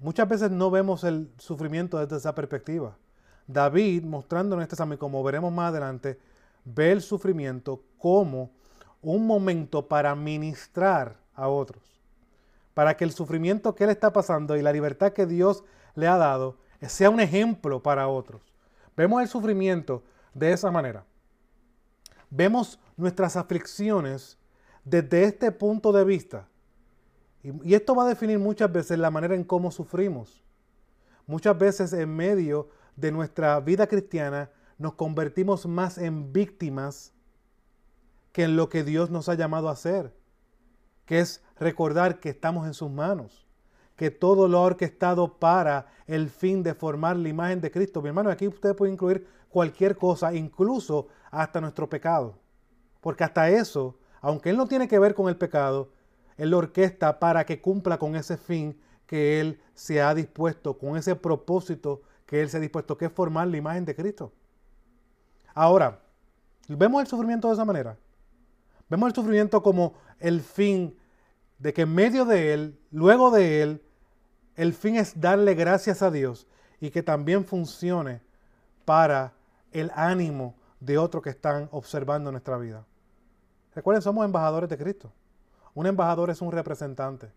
Muchas 0.01 0.27
veces 0.27 0.51
no 0.51 0.69
vemos 0.69 1.03
el 1.03 1.31
sufrimiento 1.37 1.97
desde 1.97 2.17
esa 2.17 2.35
perspectiva. 2.35 2.97
David, 3.47 4.03
mostrando 4.03 4.55
en 4.55 4.61
este 4.61 4.75
examen, 4.75 4.97
como 4.97 5.23
veremos 5.23 5.51
más 5.51 5.69
adelante, 5.69 6.19
ve 6.63 6.91
el 6.91 7.01
sufrimiento 7.01 7.83
como 7.97 8.51
un 9.03 9.27
momento 9.27 9.87
para 9.87 10.15
ministrar 10.15 11.17
a 11.35 11.47
otros. 11.47 11.83
Para 12.73 12.97
que 12.97 13.03
el 13.03 13.11
sufrimiento 13.11 13.75
que 13.75 13.83
él 13.83 13.91
está 13.91 14.11
pasando 14.11 14.57
y 14.57 14.61
la 14.61 14.73
libertad 14.73 15.13
que 15.13 15.27
Dios 15.27 15.63
le 15.95 16.07
ha 16.07 16.17
dado 16.17 16.57
sea 16.81 17.09
un 17.09 17.19
ejemplo 17.19 17.83
para 17.83 18.07
otros. 18.07 18.41
Vemos 18.97 19.21
el 19.21 19.27
sufrimiento 19.27 20.03
de 20.33 20.51
esa 20.51 20.71
manera. 20.71 21.05
Vemos 22.29 22.79
nuestras 22.97 23.35
aflicciones 23.35 24.37
desde 24.83 25.23
este 25.23 25.51
punto 25.51 25.91
de 25.91 26.03
vista. 26.03 26.47
Y, 27.43 27.73
esto 27.73 27.95
va 27.95 28.05
a 28.05 28.09
definir 28.09 28.39
muchas 28.39 28.71
veces 28.71 28.97
la 28.97 29.11
manera 29.11 29.35
en 29.35 29.43
cómo 29.43 29.71
sufrimos. 29.71 30.43
Muchas 31.27 31.57
veces 31.57 31.93
en 31.93 32.15
medio 32.15 32.69
de 32.95 33.11
nuestra 33.11 33.59
vida 33.59 33.87
cristiana 33.87 34.49
nos 34.77 34.93
convertimos 34.93 35.65
más 35.65 35.97
en 35.97 36.33
víctimas 36.33 37.13
que 38.33 38.43
en 38.43 38.57
lo 38.57 38.67
que 38.67 38.83
Dios 38.83 39.09
nos 39.09 39.29
ha 39.29 39.35
llamado 39.35 39.69
a 39.69 39.73
hacer, 39.73 40.13
que 41.05 41.19
es 41.19 41.41
recordar 41.57 42.19
que 42.19 42.29
estamos 42.29 42.67
en 42.67 42.73
sus 42.73 42.91
manos, 42.91 43.47
que 43.95 44.11
todo 44.11 44.47
lo 44.47 44.57
ha 44.57 44.61
orquestado 44.63 45.37
para 45.37 45.85
el 46.07 46.29
fin 46.29 46.63
de 46.63 46.73
formar 46.73 47.15
la 47.15 47.29
imagen 47.29 47.61
de 47.61 47.71
Cristo. 47.71 48.01
Mi 48.01 48.09
hermano, 48.09 48.31
aquí 48.31 48.47
usted 48.47 48.75
puede 48.75 48.91
incluir 48.91 49.27
cualquier 49.49 49.95
cosa, 49.95 50.33
incluso 50.33 51.07
hasta 51.29 51.61
nuestro 51.61 51.87
pecado. 51.87 52.35
Porque 53.01 53.23
hasta 53.23 53.49
eso, 53.49 53.97
aunque 54.19 54.49
Él 54.49 54.57
no 54.57 54.67
tiene 54.67 54.87
que 54.87 54.99
ver 54.99 55.13
con 55.13 55.29
el 55.29 55.37
pecado, 55.37 55.91
Él 56.35 56.49
lo 56.49 56.57
orquesta 56.57 57.19
para 57.19 57.45
que 57.45 57.61
cumpla 57.61 57.99
con 57.99 58.15
ese 58.15 58.35
fin 58.37 58.79
que 59.05 59.39
Él 59.39 59.61
se 59.75 60.01
ha 60.01 60.15
dispuesto, 60.15 60.77
con 60.77 60.97
ese 60.97 61.15
propósito 61.15 62.01
que 62.25 62.41
Él 62.41 62.49
se 62.49 62.57
ha 62.57 62.61
dispuesto, 62.61 62.97
que 62.97 63.05
es 63.05 63.11
formar 63.11 63.47
la 63.47 63.57
imagen 63.57 63.85
de 63.85 63.95
Cristo. 63.95 64.31
Ahora, 65.53 65.99
vemos 66.67 66.99
el 67.01 67.07
sufrimiento 67.07 67.47
de 67.47 67.53
esa 67.53 67.65
manera. 67.65 67.95
Vemos 68.89 69.07
el 69.07 69.15
sufrimiento 69.15 69.63
como 69.63 69.93
el 70.19 70.41
fin 70.41 70.97
de 71.57 71.73
que 71.73 71.83
en 71.83 71.95
medio 71.95 72.25
de 72.25 72.53
Él, 72.53 72.79
luego 72.91 73.31
de 73.31 73.61
Él, 73.61 73.83
el 74.55 74.73
fin 74.73 74.95
es 74.95 75.19
darle 75.19 75.55
gracias 75.55 76.01
a 76.01 76.11
Dios 76.11 76.47
y 76.79 76.91
que 76.91 77.01
también 77.01 77.45
funcione 77.45 78.21
para 78.85 79.33
el 79.71 79.91
ánimo 79.95 80.55
de 80.79 80.97
otros 80.97 81.23
que 81.23 81.29
están 81.29 81.69
observando 81.71 82.31
nuestra 82.31 82.57
vida. 82.57 82.85
Recuerden, 83.73 84.01
somos 84.01 84.25
embajadores 84.25 84.69
de 84.69 84.77
Cristo. 84.77 85.11
Un 85.73 85.87
embajador 85.87 86.29
es 86.29 86.41
un 86.41 86.51
representante. 86.51 87.31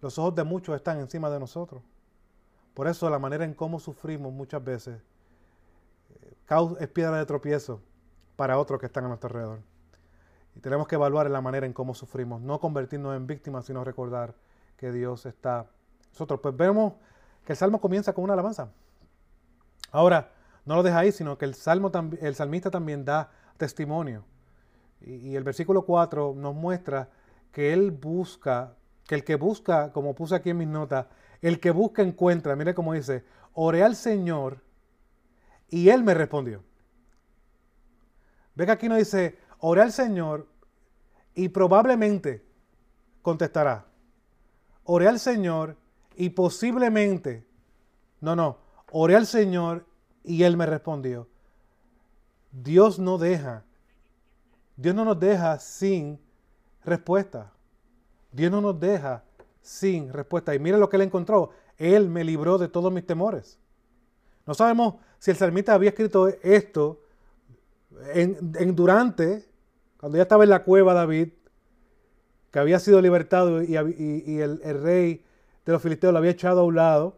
Los 0.00 0.18
ojos 0.18 0.34
de 0.34 0.44
muchos 0.44 0.76
están 0.76 1.00
encima 1.00 1.30
de 1.30 1.40
nosotros. 1.40 1.82
Por 2.74 2.88
eso 2.88 3.08
la 3.08 3.18
manera 3.18 3.44
en 3.44 3.54
cómo 3.54 3.78
sufrimos 3.78 4.32
muchas 4.32 4.62
veces 4.62 5.00
eh, 6.10 6.76
es 6.80 6.88
piedra 6.88 7.16
de 7.16 7.24
tropiezo 7.24 7.80
para 8.36 8.58
otros 8.58 8.80
que 8.80 8.86
están 8.86 9.04
a 9.04 9.08
nuestro 9.08 9.28
alrededor. 9.28 9.73
Y 10.54 10.60
tenemos 10.60 10.86
que 10.86 10.94
evaluar 10.94 11.28
la 11.30 11.40
manera 11.40 11.66
en 11.66 11.72
cómo 11.72 11.94
sufrimos, 11.94 12.40
no 12.40 12.60
convertirnos 12.60 13.16
en 13.16 13.26
víctimas, 13.26 13.66
sino 13.66 13.84
recordar 13.84 14.34
que 14.76 14.92
Dios 14.92 15.26
está. 15.26 15.66
Nosotros 16.10 16.40
pues 16.40 16.56
vemos 16.56 16.94
que 17.44 17.52
el 17.52 17.56
salmo 17.56 17.80
comienza 17.80 18.12
con 18.12 18.24
una 18.24 18.34
alabanza. 18.34 18.70
Ahora, 19.90 20.32
no 20.64 20.76
lo 20.76 20.82
deja 20.82 20.98
ahí, 20.98 21.12
sino 21.12 21.36
que 21.36 21.44
el, 21.44 21.54
salmo, 21.54 21.90
el 22.20 22.34
salmista 22.34 22.70
también 22.70 23.04
da 23.04 23.30
testimonio. 23.56 24.24
Y, 25.00 25.36
el 25.36 25.44
versículo 25.44 25.82
4 25.82 26.34
nos 26.36 26.54
muestra 26.54 27.10
que 27.52 27.72
él 27.72 27.90
busca, 27.90 28.74
que 29.06 29.14
el 29.14 29.24
que 29.24 29.36
busca, 29.36 29.92
como 29.92 30.14
puse 30.14 30.34
aquí 30.34 30.50
en 30.50 30.58
mis 30.58 30.68
notas, 30.68 31.06
el 31.42 31.60
que 31.60 31.70
busca 31.70 32.02
encuentra. 32.02 32.56
Mire 32.56 32.74
cómo 32.74 32.94
dice, 32.94 33.24
oré 33.52 33.82
al 33.82 33.96
Señor 33.96 34.62
y 35.68 35.90
él 35.90 36.02
me 36.02 36.14
respondió. 36.14 36.62
Ve 38.54 38.66
que 38.66 38.72
aquí 38.72 38.88
no 38.88 38.96
dice, 38.96 39.38
oré 39.66 39.80
al 39.80 39.92
Señor 39.92 40.46
y 41.34 41.48
probablemente 41.48 42.44
contestará. 43.22 43.86
Oré 44.84 45.08
al 45.08 45.18
Señor 45.18 45.78
y 46.16 46.28
posiblemente, 46.28 47.46
no, 48.20 48.36
no, 48.36 48.58
oré 48.92 49.16
al 49.16 49.26
Señor 49.26 49.86
y 50.22 50.42
Él 50.42 50.58
me 50.58 50.66
respondió. 50.66 51.28
Dios 52.52 52.98
no 52.98 53.16
deja, 53.16 53.64
Dios 54.76 54.94
no 54.94 55.06
nos 55.06 55.18
deja 55.18 55.58
sin 55.58 56.20
respuesta. 56.84 57.50
Dios 58.32 58.52
no 58.52 58.60
nos 58.60 58.78
deja 58.78 59.24
sin 59.62 60.12
respuesta. 60.12 60.54
Y 60.54 60.58
mire 60.58 60.76
lo 60.76 60.90
que 60.90 60.96
Él 60.96 61.02
encontró. 61.02 61.52
Él 61.78 62.10
me 62.10 62.22
libró 62.22 62.58
de 62.58 62.68
todos 62.68 62.92
mis 62.92 63.06
temores. 63.06 63.58
No 64.46 64.52
sabemos 64.52 64.96
si 65.18 65.30
el 65.30 65.38
salmista 65.38 65.72
había 65.72 65.88
escrito 65.88 66.28
esto 66.42 67.00
en 68.12 68.76
durante 68.76 69.53
cuando 70.04 70.18
ya 70.18 70.24
estaba 70.24 70.44
en 70.44 70.50
la 70.50 70.64
cueva 70.64 70.92
David, 70.92 71.30
que 72.50 72.58
había 72.58 72.78
sido 72.78 73.00
libertado 73.00 73.62
y, 73.62 73.74
el, 73.74 74.60
rey 74.82 75.24
de 75.64 75.72
los 75.72 75.80
filisteos 75.80 76.12
lo 76.12 76.18
había 76.18 76.32
echado 76.32 76.60
a 76.60 76.64
un 76.64 76.74
lado, 76.74 77.16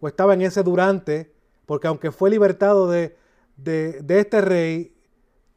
o 0.00 0.08
estaba 0.08 0.34
en 0.34 0.42
ese 0.42 0.64
durante, 0.64 1.32
porque 1.64 1.86
aunque 1.86 2.10
fue 2.10 2.28
libertado 2.28 2.90
de, 2.90 3.16
este 4.08 4.40
rey, 4.40 4.96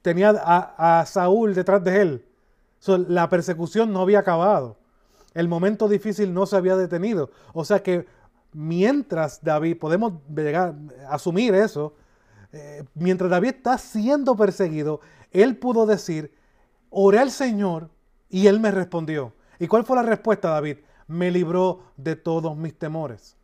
tenía 0.03 0.35
a, 0.39 1.03
Saúl 1.07 1.55
detrás 1.55 1.83
de 1.83 1.99
él. 1.99 2.25
la 3.07 3.27
persecución 3.27 3.91
no 3.91 4.01
había 4.01 4.19
acabado. 4.19 4.77
El 5.33 5.47
momento 5.47 5.89
difícil 5.89 6.31
no 6.31 6.45
se 6.45 6.57
había 6.57 6.75
detenido. 6.75 7.31
O 7.53 7.65
sea 7.65 7.81
que 7.81 8.05
mientras 8.53 9.43
David, 9.43 9.79
podemos 9.79 10.13
llegar 10.29 10.75
asumir 11.09 11.55
eso, 11.55 11.95
eh, 12.51 12.83
mientras 12.93 13.31
David 13.31 13.49
está 13.49 13.79
siendo 13.79 14.35
perseguido, 14.35 15.01
él 15.31 15.57
pudo 15.57 15.87
decir, 15.87 16.39
Oré 16.91 17.19
al 17.19 17.31
Señor 17.31 17.89
y 18.29 18.47
Él 18.47 18.59
me 18.59 18.69
respondió. 18.69 19.33
¿Y 19.57 19.67
cuál 19.67 19.85
fue 19.85 19.95
la 19.95 20.03
respuesta, 20.03 20.49
David? 20.49 20.77
Me 21.07 21.31
libró 21.31 21.85
de 21.97 22.15
todos 22.15 22.55
mis 22.55 22.77
temores. 22.77 23.37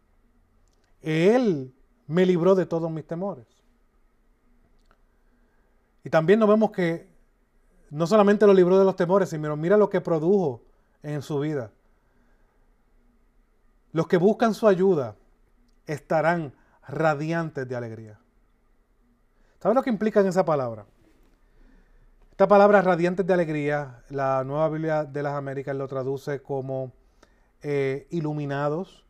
Él 1.02 1.74
me 2.08 2.26
libró 2.26 2.56
de 2.56 2.66
todos 2.66 2.92
mis 2.92 3.08
temores. 3.08 3.48
Y 6.04 6.10
también 6.10 6.40
nos 6.40 6.50
vemos 6.50 6.72
que 6.72 7.08
no 7.90 8.06
solamente 8.06 8.46
lo 8.46 8.54
libró 8.54 8.78
de 8.78 8.86
los 8.86 8.96
temores, 8.96 9.30
sino 9.30 9.56
mira 9.56 9.78
lo 9.78 9.90
que 9.90 10.02
produjo 10.02 10.62
en 11.02 11.22
su 11.22 11.40
vida. 11.40 11.72
Los 13.94 14.08
que 14.08 14.18
buscan 14.18 14.54
su 14.54 14.68
ayuda 14.68 15.16
estarán 15.86 16.54
radiantes 16.86 17.68
de 17.68 17.76
alegría. 17.76 18.20
¿Sabes 19.60 19.76
lo 19.76 19.84
que 19.84 19.90
implica 19.90 20.20
en 20.20 20.28
esa 20.28 20.44
palabra? 20.44 20.86
Esta 22.38 22.48
palabra 22.48 22.84
radiantes 22.84 23.26
de 23.26 23.34
alegría, 23.34 24.04
la 24.10 24.44
nueva 24.44 24.70
Biblia 24.70 25.06
de 25.06 25.24
las 25.24 25.34
Américas 25.34 25.76
lo 25.76 25.88
traduce 25.88 26.40
como 26.44 26.94
eh, 27.64 28.06
iluminados, 28.12 29.04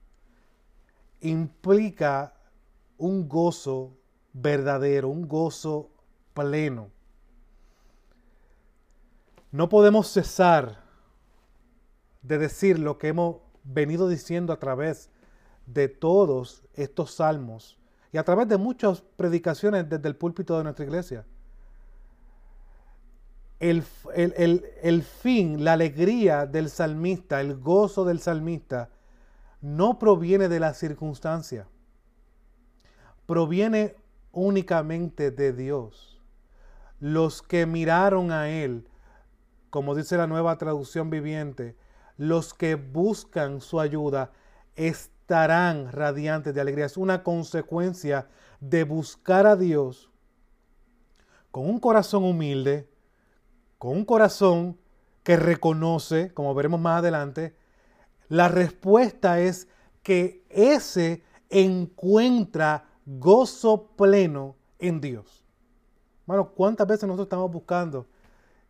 implica 1.19 2.35
un 2.97 3.27
gozo 3.27 3.97
verdadero, 4.31 5.09
un 5.09 5.27
gozo 5.27 5.89
pleno. 6.33 6.89
No 9.51 9.67
podemos 9.67 10.07
cesar 10.07 10.85
de 12.21 12.37
decir 12.37 12.79
lo 12.79 12.97
que 12.97 13.09
hemos 13.09 13.41
venido 13.65 14.07
diciendo 14.07 14.53
a 14.53 14.59
través 14.59 15.09
de 15.65 15.89
todos 15.89 16.63
estos 16.75 17.15
salmos 17.15 17.77
y 18.13 18.19
a 18.19 18.23
través 18.23 18.47
de 18.47 18.55
muchas 18.55 19.01
predicaciones 19.01 19.89
desde 19.89 20.07
el 20.07 20.15
púlpito 20.15 20.57
de 20.57 20.63
nuestra 20.63 20.85
iglesia 20.85 21.25
el, 23.59 25.03
fin, 25.03 25.63
la 25.63 25.73
alegría 25.73 26.45
del 26.45 26.69
salmista, 26.69 27.41
el 27.41 27.55
gozo 27.55 28.05
del 28.05 28.19
salmista, 28.19 28.89
no 29.61 29.97
proviene 29.97 30.47
de 30.47 30.59
la 30.59 30.73
circunstancia, 30.73 31.67
proviene 33.25 33.95
únicamente 34.31 35.31
de 35.31 35.53
Dios. 35.53 36.21
Los 36.99 37.41
que 37.41 37.65
miraron 37.65 38.31
a 38.31 38.49
Él, 38.49 38.87
como 39.69 39.95
dice 39.95 40.17
la 40.17 40.27
nueva 40.27 40.57
traducción 40.57 41.09
viviente, 41.09 41.75
los 42.17 42.53
que 42.53 42.75
buscan 42.75 43.61
su 43.61 43.79
ayuda 43.79 44.31
estarán 44.75 45.91
radiantes 45.91 46.53
de 46.53 46.61
alegría. 46.61 46.85
Es 46.85 46.97
una 46.97 47.23
consecuencia 47.23 48.27
de 48.59 48.83
buscar 48.83 49.45
a 49.45 49.55
Dios 49.55 50.09
con 51.51 51.69
un 51.69 51.79
corazón 51.79 52.23
humilde, 52.23 52.87
con 53.77 53.91
un 53.91 54.05
corazón 54.05 54.77
que 55.23 55.37
reconoce, 55.37 56.33
como 56.33 56.55
veremos 56.55 56.79
más 56.79 56.99
adelante, 56.99 57.55
la 58.29 58.47
respuesta 58.47 59.39
es 59.39 59.67
que 60.03 60.45
ese 60.49 61.23
encuentra 61.49 62.85
gozo 63.05 63.87
pleno 63.95 64.55
en 64.79 65.01
Dios. 65.01 65.45
Hermano, 66.23 66.49
¿cuántas 66.49 66.87
veces 66.87 67.03
nosotros 67.07 67.27
estamos 67.27 67.51
buscando? 67.51 68.05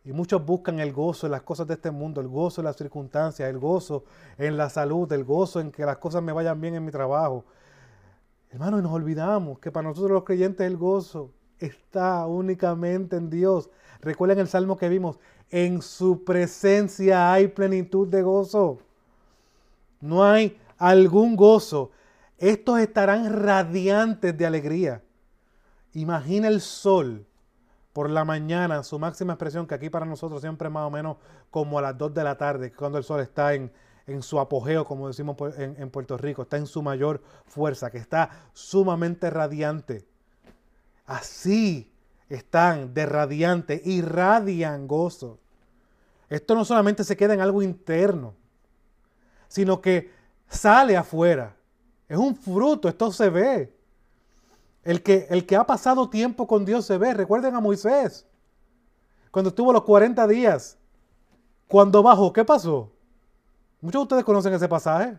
Y 0.04 0.12
muchos 0.12 0.44
buscan 0.44 0.78
el 0.78 0.92
gozo 0.92 1.26
en 1.26 1.32
las 1.32 1.42
cosas 1.42 1.66
de 1.66 1.74
este 1.74 1.90
mundo, 1.90 2.20
el 2.20 2.28
gozo 2.28 2.60
en 2.60 2.66
las 2.66 2.76
circunstancias, 2.76 3.48
el 3.48 3.58
gozo 3.58 4.04
en 4.38 4.56
la 4.56 4.70
salud, 4.70 5.12
el 5.12 5.24
gozo 5.24 5.60
en 5.60 5.72
que 5.72 5.84
las 5.84 5.98
cosas 5.98 6.22
me 6.22 6.32
vayan 6.32 6.60
bien 6.60 6.74
en 6.76 6.84
mi 6.84 6.92
trabajo. 6.92 7.44
Hermano, 8.50 8.78
y 8.78 8.82
nos 8.82 8.92
olvidamos 8.92 9.58
que 9.58 9.70
para 9.70 9.88
nosotros 9.88 10.12
los 10.12 10.24
creyentes 10.24 10.66
el 10.66 10.76
gozo 10.76 11.32
está 11.58 12.26
únicamente 12.26 13.16
en 13.16 13.28
Dios. 13.28 13.68
Recuerden 14.00 14.38
el 14.38 14.48
salmo 14.48 14.76
que 14.76 14.88
vimos, 14.88 15.18
en 15.50 15.82
su 15.82 16.24
presencia 16.24 17.32
hay 17.32 17.48
plenitud 17.48 18.06
de 18.08 18.22
gozo. 18.22 18.78
No 20.00 20.24
hay 20.24 20.58
algún 20.76 21.36
gozo. 21.36 21.90
Estos 22.36 22.78
estarán 22.78 23.42
radiantes 23.42 24.36
de 24.36 24.46
alegría. 24.46 25.02
Imagina 25.94 26.48
el 26.48 26.60
sol 26.60 27.26
por 27.92 28.10
la 28.10 28.24
mañana, 28.24 28.84
su 28.84 28.98
máxima 28.98 29.32
expresión, 29.32 29.66
que 29.66 29.74
aquí 29.74 29.90
para 29.90 30.06
nosotros 30.06 30.40
siempre 30.40 30.68
más 30.68 30.86
o 30.86 30.90
menos 30.90 31.16
como 31.50 31.78
a 31.78 31.82
las 31.82 31.98
2 31.98 32.14
de 32.14 32.24
la 32.24 32.36
tarde, 32.36 32.72
cuando 32.72 32.98
el 32.98 33.04
sol 33.04 33.20
está 33.20 33.54
en, 33.54 33.72
su 34.20 34.38
apogeo, 34.38 34.84
como 34.84 35.08
decimos 35.08 35.36
en, 35.58 35.74
en 35.78 35.90
Puerto 35.90 36.16
Rico, 36.16 36.42
está 36.42 36.56
en 36.56 36.66
su 36.66 36.80
mayor 36.82 37.20
fuerza, 37.46 37.90
que 37.90 37.98
está 37.98 38.30
sumamente 38.52 39.28
radiante. 39.30 40.06
Así 41.04 41.92
están 42.28 42.92
de 42.94 43.06
radiante, 43.06 43.80
irradian 43.84 44.86
gozo. 44.86 45.38
Esto 46.28 46.54
no 46.54 46.64
solamente 46.64 47.04
se 47.04 47.16
queda 47.16 47.34
en 47.34 47.40
algo 47.40 47.62
interno, 47.62 48.34
sino 49.48 49.80
que 49.80 50.10
sale 50.48 50.96
afuera. 50.96 51.56
Es 52.08 52.18
un 52.18 52.36
fruto, 52.36 52.88
esto 52.88 53.10
se 53.12 53.30
ve. 53.30 53.72
El 54.84 55.02
que, 55.02 55.26
el 55.30 55.46
que 55.46 55.56
ha 55.56 55.64
pasado 55.64 56.08
tiempo 56.08 56.46
con 56.46 56.64
Dios 56.64 56.84
se 56.84 56.98
ve. 56.98 57.14
Recuerden 57.14 57.54
a 57.54 57.60
Moisés, 57.60 58.26
cuando 59.30 59.50
estuvo 59.50 59.72
los 59.72 59.84
40 59.84 60.26
días, 60.26 60.78
cuando 61.66 62.02
bajó, 62.02 62.32
¿qué 62.32 62.44
pasó? 62.44 62.90
Muchos 63.80 64.00
de 64.00 64.02
ustedes 64.04 64.24
conocen 64.24 64.54
ese 64.54 64.68
pasaje. 64.68 65.18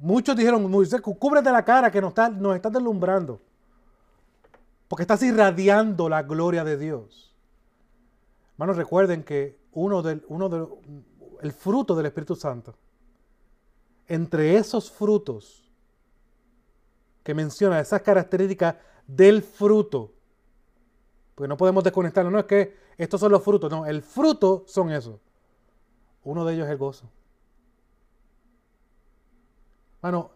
Muchos 0.00 0.36
dijeron, 0.36 0.68
Moisés, 0.70 1.00
cúbrete 1.00 1.50
la 1.50 1.64
cara 1.64 1.90
que 1.90 2.00
nos 2.00 2.10
está, 2.10 2.28
nos 2.28 2.54
está 2.54 2.68
deslumbrando. 2.70 3.40
Porque 4.88 5.02
estás 5.02 5.22
irradiando 5.22 6.08
la 6.08 6.22
gloria 6.22 6.64
de 6.64 6.76
Dios. 6.76 7.34
Hermanos, 8.54 8.76
recuerden 8.76 9.24
que 9.24 9.58
uno 9.72 10.02
del, 10.02 10.24
uno 10.28 10.48
del, 10.48 10.66
el 11.42 11.52
fruto 11.52 11.94
del 11.94 12.06
Espíritu 12.06 12.36
Santo, 12.36 12.74
entre 14.08 14.56
esos 14.56 14.90
frutos 14.90 15.68
que 17.22 17.34
menciona, 17.34 17.80
esas 17.80 18.02
características 18.02 18.76
del 19.06 19.42
fruto, 19.42 20.12
porque 21.34 21.48
no 21.48 21.56
podemos 21.56 21.82
desconectarlo, 21.84 22.30
no 22.30 22.38
es 22.38 22.46
que 22.46 22.76
estos 22.96 23.20
son 23.20 23.32
los 23.32 23.42
frutos, 23.42 23.70
no, 23.70 23.84
el 23.84 24.02
fruto 24.02 24.64
son 24.66 24.90
esos. 24.90 25.20
Uno 26.24 26.44
de 26.44 26.54
ellos 26.54 26.66
es 26.66 26.72
el 26.72 26.78
gozo. 26.78 27.10
Bueno, 30.00 30.30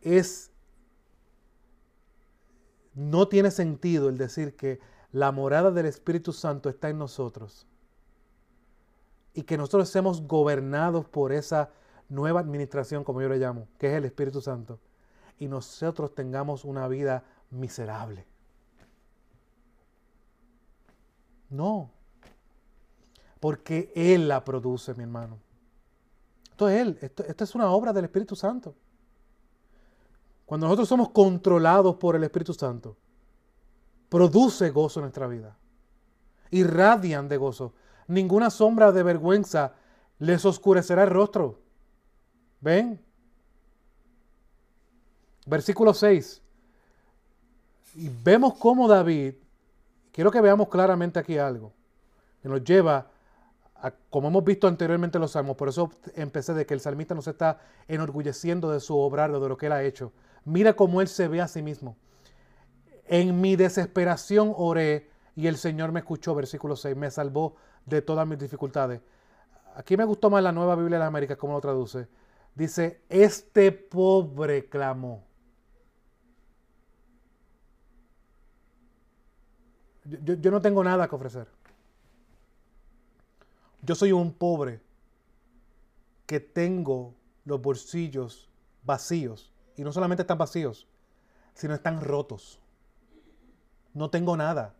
es 0.00 0.50
no 2.96 3.28
tiene 3.28 3.50
sentido 3.50 4.08
el 4.08 4.16
decir 4.18 4.56
que 4.56 4.80
la 5.12 5.30
morada 5.30 5.70
del 5.70 5.86
Espíritu 5.86 6.32
Santo 6.32 6.68
está 6.68 6.88
en 6.88 6.98
nosotros 6.98 7.66
y 9.34 9.42
que 9.42 9.58
nosotros 9.58 9.88
seamos 9.90 10.26
gobernados 10.26 11.04
por 11.04 11.30
esa 11.30 11.70
nueva 12.08 12.40
administración, 12.40 13.04
como 13.04 13.20
yo 13.20 13.28
le 13.28 13.36
llamo, 13.36 13.68
que 13.78 13.88
es 13.88 13.94
el 13.94 14.06
Espíritu 14.06 14.40
Santo, 14.40 14.80
y 15.38 15.46
nosotros 15.46 16.14
tengamos 16.14 16.64
una 16.64 16.88
vida 16.88 17.22
miserable. 17.50 18.26
No, 21.50 21.90
porque 23.40 23.92
Él 23.94 24.28
la 24.28 24.42
produce, 24.42 24.94
mi 24.94 25.02
hermano. 25.02 25.38
Esto 26.50 26.68
es 26.70 26.80
Él, 26.80 26.98
esto, 27.02 27.24
esto 27.24 27.44
es 27.44 27.54
una 27.54 27.70
obra 27.70 27.92
del 27.92 28.06
Espíritu 28.06 28.34
Santo. 28.34 28.74
Cuando 30.46 30.66
nosotros 30.66 30.88
somos 30.88 31.10
controlados 31.10 31.96
por 31.96 32.14
el 32.14 32.24
Espíritu 32.24 32.54
Santo, 32.54 32.96
produce 34.08 34.70
gozo 34.70 35.00
en 35.00 35.04
nuestra 35.04 35.26
vida. 35.26 35.56
Irradian 36.50 37.28
de 37.28 37.36
gozo. 37.36 37.74
Ninguna 38.06 38.50
sombra 38.50 38.92
de 38.92 39.02
vergüenza 39.02 39.74
les 40.20 40.44
oscurecerá 40.44 41.02
el 41.02 41.10
rostro. 41.10 41.58
¿Ven? 42.60 43.04
Versículo 45.46 45.92
6. 45.92 46.40
Y 47.96 48.08
vemos 48.08 48.54
cómo 48.54 48.86
David, 48.86 49.34
quiero 50.12 50.30
que 50.30 50.40
veamos 50.40 50.68
claramente 50.68 51.18
aquí 51.18 51.38
algo, 51.38 51.72
que 52.40 52.48
nos 52.48 52.62
lleva 52.62 53.08
a, 53.74 53.90
como 53.90 54.28
hemos 54.28 54.44
visto 54.44 54.68
anteriormente 54.68 55.18
en 55.18 55.22
los 55.22 55.32
salmos, 55.32 55.56
por 55.56 55.68
eso 55.68 55.90
empecé 56.14 56.54
de 56.54 56.66
que 56.66 56.74
el 56.74 56.80
salmista 56.80 57.14
no 57.14 57.22
se 57.22 57.30
está 57.30 57.60
enorgulleciendo 57.88 58.70
de 58.70 58.80
su 58.80 58.96
obrar 58.96 59.32
de 59.32 59.48
lo 59.48 59.56
que 59.56 59.66
él 59.66 59.72
ha 59.72 59.82
hecho, 59.82 60.12
Mira 60.46 60.74
cómo 60.74 61.00
él 61.00 61.08
se 61.08 61.26
ve 61.26 61.40
a 61.40 61.48
sí 61.48 61.60
mismo. 61.60 61.96
En 63.08 63.40
mi 63.40 63.56
desesperación 63.56 64.54
oré 64.56 65.10
y 65.34 65.48
el 65.48 65.56
Señor 65.56 65.90
me 65.90 66.00
escuchó, 66.00 66.36
versículo 66.36 66.76
6, 66.76 66.96
me 66.96 67.10
salvó 67.10 67.56
de 67.84 68.00
todas 68.00 68.26
mis 68.28 68.38
dificultades. 68.38 69.00
Aquí 69.74 69.96
me 69.96 70.04
gustó 70.04 70.30
más 70.30 70.42
la 70.44 70.52
nueva 70.52 70.76
Biblia 70.76 70.98
de 70.98 71.00
las 71.00 71.08
Américas, 71.08 71.36
como 71.36 71.54
lo 71.54 71.60
traduce. 71.60 72.06
Dice, 72.54 73.02
este 73.08 73.72
pobre 73.72 74.68
clamó. 74.68 75.24
Yo, 80.04 80.50
no 80.52 80.62
tengo 80.62 80.84
nada 80.84 81.08
que 81.08 81.16
ofrecer. 81.16 81.48
Yo 83.82 83.96
soy 83.96 84.12
un 84.12 84.32
pobre 84.32 84.80
que 86.24 86.38
tengo 86.38 87.14
los 87.44 87.60
bolsillos 87.60 88.48
vacíos 88.84 89.52
y 89.76 89.82
no 89.82 89.92
solamente 89.92 90.22
están 90.22 90.38
vacíos, 90.38 90.86
sino 91.54 91.74
están 91.74 92.00
rotos. 92.00 92.58
No 93.92 94.10
tengo 94.10 94.36
nada. 94.36 94.74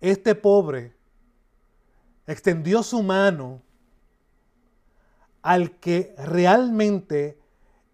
Este 0.00 0.34
pobre 0.34 0.94
extendió 2.26 2.82
su 2.82 3.02
mano 3.02 3.62
al 5.42 5.78
que 5.78 6.14
realmente 6.18 7.38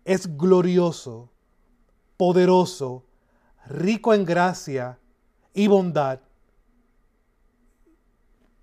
es 0.04 0.36
glorioso, 0.36 1.30
poderoso, 2.16 3.04
rico 3.66 4.14
en 4.14 4.24
gracia 4.24 4.98
y 5.54 5.66
bondad. 5.66 6.20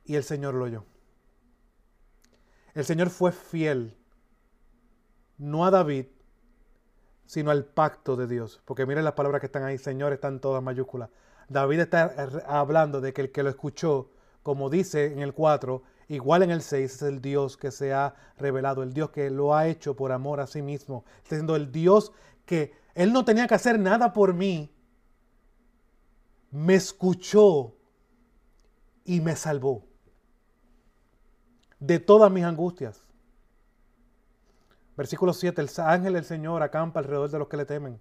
Y 0.06 0.16
el 0.16 0.24
Señor 0.24 0.54
lo 0.54 0.66
oyó. 0.66 0.86
El 2.74 2.86
Señor 2.86 3.10
fue 3.10 3.32
fiel, 3.32 3.96
no 5.38 5.66
a 5.66 5.72
David, 5.72 6.08
sino 7.26 7.52
al 7.52 7.66
pacto 7.66 8.16
de 8.16 8.28
Dios. 8.28 8.62
Porque 8.66 8.86
miren 8.86 9.04
las 9.04 9.14
palabras 9.14 9.40
que 9.40 9.48
están 9.48 9.64
ahí, 9.64 9.78
Señor, 9.78 10.14
están 10.14 10.40
todas 10.40 10.62
mayúsculas. 10.62 11.10
David 11.48 11.82
está 11.82 12.14
hablando 12.48 13.02
de 13.02 13.14
que 13.14 13.22
el 13.22 13.32
que 13.32 13.44
lo 13.44 13.50
escuchó, 13.50 14.10
como 14.44 14.70
dice 14.70 15.14
en 15.14 15.20
el 15.20 15.34
4, 15.34 15.84
igual 16.10 16.44
en 16.44 16.52
el 16.52 16.62
6, 16.62 16.94
es 16.96 17.02
el 17.02 17.22
Dios 17.22 17.58
que 17.58 17.72
se 17.72 17.94
ha 17.94 18.16
revelado, 18.38 18.84
el 18.84 18.94
Dios 18.94 19.12
que 19.12 19.30
lo 19.30 19.56
ha 19.56 19.68
hecho 19.68 19.96
por 19.96 20.12
amor 20.12 20.40
a 20.40 20.48
sí 20.48 20.62
mismo. 20.62 21.04
Está 21.18 21.36
diciendo 21.36 21.56
el 21.56 21.72
Dios 21.72 22.12
que 22.46 22.74
Él 22.94 23.14
no 23.14 23.26
tenía 23.26 23.48
que 23.48 23.56
hacer 23.56 23.80
nada 23.80 24.14
por 24.14 24.34
mí, 24.34 24.72
me 26.52 26.76
escuchó 26.76 27.76
y 29.04 29.20
me 29.20 29.36
salvó 29.36 29.84
de 31.80 32.00
todas 32.00 32.32
mis 32.32 32.44
angustias. 32.44 33.05
Versículo 34.98 35.34
7, 35.34 35.62
el 35.62 35.70
ángel 35.78 36.14
del 36.14 36.24
Señor 36.24 36.64
acampa 36.64 37.00
alrededor 37.00 37.30
de 37.30 37.40
los 37.40 37.48
que 37.48 37.58
le 37.58 37.66
temen. 37.66 38.00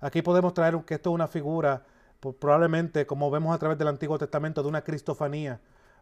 Aquí 0.00 0.22
podemos 0.22 0.54
traer 0.54 0.76
que 0.84 0.94
esto 0.94 1.10
es 1.10 1.14
una 1.14 1.28
figura, 1.28 1.84
probablemente 2.20 3.06
como 3.06 3.30
vemos 3.30 3.54
a 3.54 3.58
través 3.58 3.76
del 3.76 3.88
Antiguo 3.88 4.18
Testamento, 4.18 4.62
de 4.62 4.68
una 4.68 4.82
cristofanía. 4.82 5.60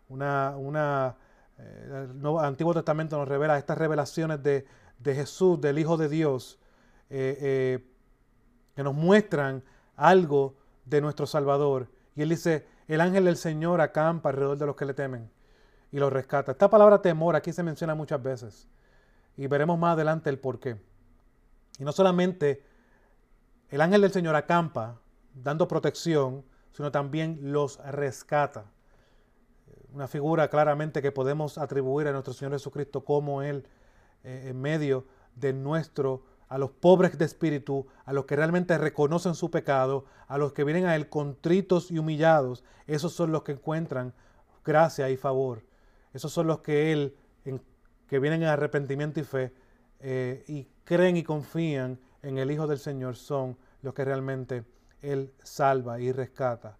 Una, 0.09 0.55
una, 0.57 1.16
eh, 1.59 2.09
el 2.20 2.27
Antiguo 2.38 2.74
Testamento 2.74 3.18
nos 3.18 3.27
revela 3.27 3.59
estas 3.59 3.77
revelaciones 3.77 4.42
de, 4.42 4.66
Jesús, 5.05 5.61
del 5.61 5.79
Hijo 5.79 5.96
de 5.96 6.09
Dios, 6.09 6.61
eh, 7.11 7.38
eh, 7.40 7.90
que 8.77 8.83
nos 8.85 8.94
muestran 8.94 9.64
algo 9.96 10.55
de 10.85 11.00
nuestro 11.00 11.27
Salvador. 11.27 11.88
Y 12.14 12.22
él 12.22 12.29
dice, 12.29 12.66
el 12.87 13.00
ángel 13.00 13.24
del 13.24 13.37
Señor 13.37 13.81
acampa 13.81 14.29
alrededor 14.29 14.59
de 14.59 14.66
los 14.66 14.77
que 14.77 14.85
le 14.85 14.94
temen 14.94 15.29
y 15.90 15.98
los 15.98 16.12
rescata. 16.12 16.53
Esta 16.53 16.70
palabra 16.70 17.03
temor 17.03 17.35
aquí 17.35 17.53
se 17.53 17.64
menciona 17.64 17.96
muchas 17.96 18.22
veces 18.22 18.68
y 19.36 19.46
veremos 19.46 19.78
más 19.78 19.94
adelante 19.94 20.30
el 20.30 20.38
por 20.38 20.60
qué. 20.60 20.76
Y 21.78 21.84
no 21.84 21.92
solamente 21.92 22.64
el 23.70 23.80
ángel 23.80 24.02
del 24.02 24.12
Señor 24.12 24.36
acampa 24.36 25.00
dando 25.34 25.66
protección, 25.66 26.44
sino 26.72 26.90
también 26.92 27.38
los 27.52 27.78
rescata. 27.78 28.66
Una 29.92 30.08
figura 30.08 30.48
claramente 30.48 31.02
que 31.02 31.12
podemos 31.12 31.58
atribuir 31.58 32.08
a 32.08 32.12
nuestro 32.12 32.34
Señor 32.34 32.52
Jesucristo 32.52 33.04
como 33.04 33.42
Él 33.42 33.66
eh, 34.22 34.46
en 34.48 34.60
medio 34.60 35.06
de 35.36 35.52
nuestro 35.52 36.22
a 36.48 36.58
los 36.58 36.70
pobres 36.70 37.18
de 37.18 37.24
espíritu, 37.24 37.86
a 38.04 38.12
los 38.12 38.26
que 38.26 38.36
realmente 38.36 38.76
reconocen 38.78 39.34
su 39.34 39.50
pecado, 39.50 40.04
a 40.28 40.38
los 40.38 40.52
que 40.52 40.64
vienen 40.64 40.86
a 40.86 40.94
Él 40.94 41.08
contritos 41.08 41.90
y 41.90 41.98
humillados, 41.98 42.62
esos 42.86 43.12
son 43.12 43.32
los 43.32 43.42
que 43.42 43.52
encuentran 43.52 44.14
gracia 44.64 45.10
y 45.10 45.16
favor. 45.16 45.64
Esos 46.12 46.32
son 46.32 46.46
los 46.46 46.60
que 46.60 46.92
Él, 46.92 47.16
que 48.08 48.18
vienen 48.18 48.42
en 48.42 48.48
arrepentimiento 48.48 49.20
y 49.20 49.24
fe, 49.24 49.52
eh, 50.00 50.44
y 50.48 50.68
creen 50.84 51.16
y 51.16 51.22
confían 51.22 51.98
en 52.22 52.38
el 52.38 52.50
Hijo 52.50 52.66
del 52.66 52.78
Señor, 52.78 53.16
son 53.16 53.56
los 53.82 53.94
que 53.94 54.04
realmente 54.04 54.64
Él 55.02 55.32
salva 55.42 56.00
y 56.00 56.12
rescata. 56.12 56.76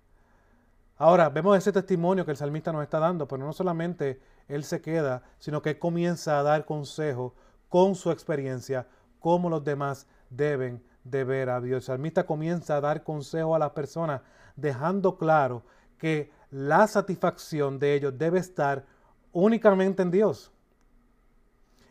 Ahora, 0.97 1.29
vemos 1.29 1.59
ese 1.59 1.73
testimonio 1.73 2.25
que 2.25 2.31
el 2.31 2.37
salmista 2.37 2.73
nos 2.73 2.83
está 2.83 2.99
dando, 2.99 3.27
pero 3.27 3.45
no 3.45 3.53
solamente 3.53 4.21
Él 4.49 4.65
se 4.65 4.81
queda, 4.81 5.23
sino 5.39 5.61
que 5.61 5.79
comienza 5.79 6.39
a 6.39 6.43
dar 6.43 6.65
consejo 6.65 7.35
con 7.69 7.95
su 7.95 8.11
experiencia, 8.11 8.87
cómo 9.19 9.51
los 9.51 9.65
demás 9.65 10.07
deben 10.31 10.83
de 11.03 11.25
ver 11.25 11.51
a 11.51 11.61
Dios. 11.61 11.85
El 11.85 11.95
salmista 11.95 12.25
comienza 12.25 12.77
a 12.77 12.81
dar 12.81 13.03
consejo 13.03 13.55
a 13.55 13.59
las 13.59 13.71
personas, 13.71 14.23
dejando 14.57 15.19
claro 15.19 15.63
que 15.99 16.31
la 16.51 16.87
satisfacción 16.87 17.79
de 17.79 17.95
ellos 17.95 18.17
debe 18.17 18.39
estar 18.39 18.85
únicamente 19.33 20.03
en 20.03 20.11
Dios. 20.11 20.53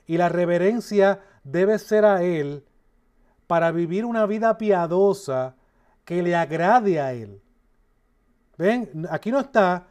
Y 0.05 0.17
la 0.17 0.29
reverencia 0.29 1.21
debe 1.43 1.79
ser 1.79 2.05
a 2.05 2.23
Él 2.23 2.63
para 3.47 3.71
vivir 3.71 4.05
una 4.05 4.25
vida 4.25 4.57
piadosa 4.57 5.55
que 6.05 6.21
le 6.23 6.35
agrade 6.35 6.99
a 6.99 7.13
Él. 7.13 7.41
Ven, 8.57 9.07
aquí 9.09 9.31
no 9.31 9.39
está 9.39 9.87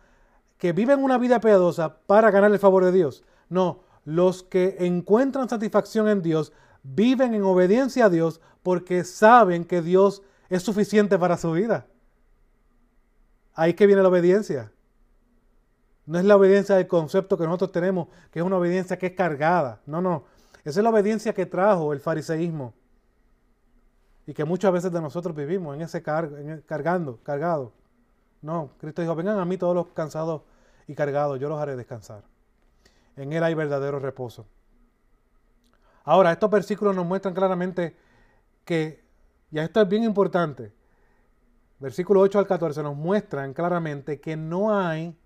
que 0.58 0.72
viven 0.72 1.02
una 1.02 1.18
vida 1.18 1.40
piadosa 1.40 1.96
para 2.06 2.30
ganar 2.30 2.52
el 2.52 2.58
favor 2.58 2.84
de 2.84 2.92
Dios. 2.92 3.24
No, 3.48 3.80
los 4.04 4.42
que 4.44 4.76
encuentran 4.80 5.48
satisfacción 5.48 6.08
en 6.08 6.22
Dios 6.22 6.52
viven 6.82 7.34
en 7.34 7.42
obediencia 7.42 8.04
a 8.04 8.08
Dios 8.08 8.40
porque 8.62 9.04
saben 9.04 9.64
que 9.64 9.82
Dios 9.82 10.22
es 10.48 10.62
suficiente 10.62 11.18
para 11.18 11.36
su 11.36 11.52
vida. 11.52 11.86
Ahí 13.54 13.74
que 13.74 13.86
viene 13.86 14.02
la 14.02 14.08
obediencia. 14.08 14.70
No 16.06 16.18
es 16.18 16.24
la 16.24 16.36
obediencia 16.36 16.76
del 16.76 16.88
concepto 16.88 17.38
que 17.38 17.44
nosotros 17.44 17.72
tenemos, 17.72 18.08
que 18.30 18.40
es 18.40 18.44
una 18.44 18.56
obediencia 18.56 18.98
que 18.98 19.06
es 19.06 19.12
cargada. 19.12 19.80
No, 19.86 20.00
no. 20.00 20.24
Esa 20.64 20.80
es 20.80 20.84
la 20.84 20.90
obediencia 20.90 21.32
que 21.32 21.46
trajo 21.46 21.92
el 21.92 22.00
fariseísmo. 22.00 22.74
Y 24.26 24.34
que 24.34 24.44
muchas 24.44 24.72
veces 24.72 24.92
de 24.92 25.00
nosotros 25.00 25.34
vivimos 25.34 25.74
en 25.74 25.82
ese 25.82 26.02
cargando, 26.02 27.18
cargado. 27.22 27.72
No, 28.40 28.70
Cristo 28.78 29.02
dijo, 29.02 29.14
vengan 29.14 29.38
a 29.38 29.44
mí 29.44 29.56
todos 29.56 29.74
los 29.74 29.88
cansados 29.88 30.42
y 30.86 30.94
cargados, 30.94 31.38
yo 31.38 31.48
los 31.48 31.60
haré 31.60 31.76
descansar. 31.76 32.22
En 33.16 33.32
Él 33.32 33.42
hay 33.42 33.54
verdadero 33.54 33.98
reposo. 33.98 34.46
Ahora, 36.04 36.32
estos 36.32 36.50
versículos 36.50 36.94
nos 36.96 37.06
muestran 37.06 37.34
claramente 37.34 37.96
que, 38.64 39.04
y 39.50 39.58
esto 39.58 39.80
es 39.80 39.88
bien 39.88 40.02
importante, 40.02 40.72
versículo 41.78 42.20
8 42.20 42.40
al 42.40 42.46
14 42.46 42.82
nos 42.82 42.96
muestran 42.96 43.54
claramente 43.54 44.20
que 44.20 44.36
no 44.36 44.76
hay 44.76 45.16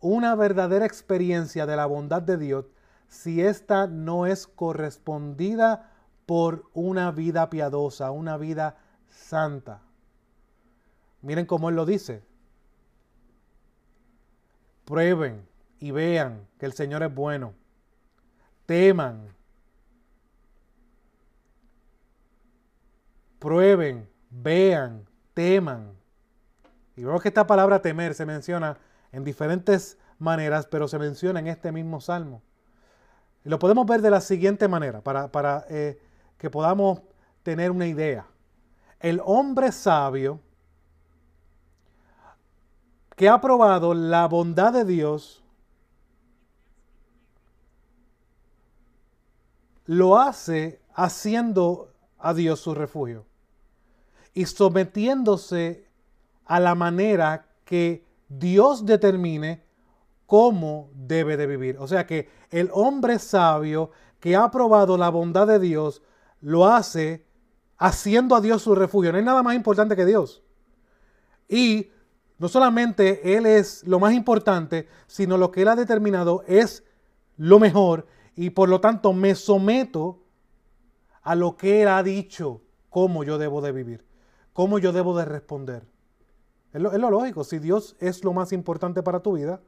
una 0.00 0.34
verdadera 0.34 0.86
experiencia 0.86 1.66
de 1.66 1.76
la 1.76 1.86
bondad 1.86 2.22
de 2.22 2.36
Dios 2.36 2.66
si 3.08 3.42
ésta 3.42 3.86
no 3.86 4.26
es 4.26 4.46
correspondida 4.46 5.90
por 6.26 6.64
una 6.74 7.10
vida 7.10 7.48
piadosa, 7.48 8.10
una 8.10 8.36
vida 8.36 8.76
santa. 9.08 9.80
Miren 11.22 11.46
cómo 11.46 11.70
Él 11.70 11.76
lo 11.76 11.86
dice. 11.86 12.22
Prueben 14.84 15.46
y 15.80 15.90
vean 15.90 16.46
que 16.58 16.66
el 16.66 16.72
Señor 16.72 17.02
es 17.02 17.14
bueno. 17.14 17.54
Teman 18.66 19.38
prueben, 23.38 24.08
vean, 24.30 25.06
teman. 25.34 25.92
Y 26.96 27.04
vemos 27.04 27.22
que 27.22 27.28
esta 27.28 27.46
palabra 27.46 27.80
temer 27.80 28.14
se 28.14 28.26
menciona 28.26 28.76
en 29.12 29.24
diferentes 29.24 29.98
maneras, 30.18 30.66
pero 30.66 30.88
se 30.88 30.98
menciona 30.98 31.40
en 31.40 31.48
este 31.48 31.72
mismo 31.72 32.00
salmo. 32.00 32.42
Y 33.44 33.48
lo 33.48 33.58
podemos 33.58 33.86
ver 33.86 34.02
de 34.02 34.10
la 34.10 34.20
siguiente 34.20 34.68
manera, 34.68 35.00
para, 35.00 35.30
para 35.30 35.64
eh, 35.68 36.00
que 36.36 36.50
podamos 36.50 37.00
tener 37.42 37.70
una 37.70 37.86
idea. 37.86 38.26
El 39.00 39.20
hombre 39.24 39.72
sabio 39.72 40.40
que 43.18 43.28
ha 43.28 43.40
probado 43.40 43.94
la 43.94 44.26
bondad 44.26 44.72
de 44.72 44.84
Dios, 44.84 45.42
lo 49.86 50.18
hace 50.18 50.80
haciendo 50.94 51.92
a 52.18 52.32
Dios 52.32 52.60
su 52.60 52.74
refugio 52.74 53.26
y 54.34 54.46
sometiéndose 54.46 55.88
a 56.44 56.60
la 56.60 56.76
manera 56.76 57.46
que 57.64 58.04
Dios 58.28 58.84
determine 58.84 59.64
cómo 60.26 60.90
debe 60.94 61.36
de 61.36 61.46
vivir. 61.46 61.76
O 61.78 61.88
sea 61.88 62.06
que 62.06 62.28
el 62.50 62.70
hombre 62.72 63.18
sabio 63.18 63.90
que 64.20 64.36
ha 64.36 64.50
probado 64.50 64.96
la 64.96 65.08
bondad 65.08 65.46
de 65.46 65.58
Dios 65.58 66.02
lo 66.40 66.66
hace 66.66 67.26
haciendo 67.78 68.36
a 68.36 68.40
Dios 68.40 68.62
su 68.62 68.74
refugio. 68.74 69.12
No 69.12 69.18
hay 69.18 69.24
nada 69.24 69.42
más 69.42 69.54
importante 69.54 69.96
que 69.96 70.04
Dios. 70.04 70.42
Y 71.48 71.90
no 72.38 72.48
solamente 72.48 73.36
Él 73.36 73.46
es 73.46 73.84
lo 73.86 73.98
más 73.98 74.12
importante, 74.12 74.86
sino 75.06 75.38
lo 75.38 75.50
que 75.50 75.62
Él 75.62 75.68
ha 75.68 75.76
determinado 75.76 76.44
es 76.46 76.84
lo 77.36 77.58
mejor 77.58 78.06
y 78.36 78.50
por 78.50 78.68
lo 78.68 78.80
tanto 78.80 79.12
me 79.12 79.34
someto 79.34 80.22
a 81.22 81.34
lo 81.34 81.56
que 81.56 81.82
Él 81.82 81.88
ha 81.88 82.02
dicho, 82.02 82.62
cómo 82.90 83.24
yo 83.24 83.38
debo 83.38 83.60
de 83.60 83.72
vivir, 83.72 84.04
cómo 84.52 84.78
yo 84.78 84.92
debo 84.92 85.16
de 85.16 85.24
responder. 85.24 85.86
Es 86.72 86.80
lo, 86.82 87.10
lógico, 87.10 87.44
si 87.44 87.58
Dios 87.58 87.96
es 87.98 88.24
lo 88.24 88.32
más 88.32 88.52
importante 88.52 89.02
para 89.02 89.20
tu 89.20 89.32
vida, 89.32 89.60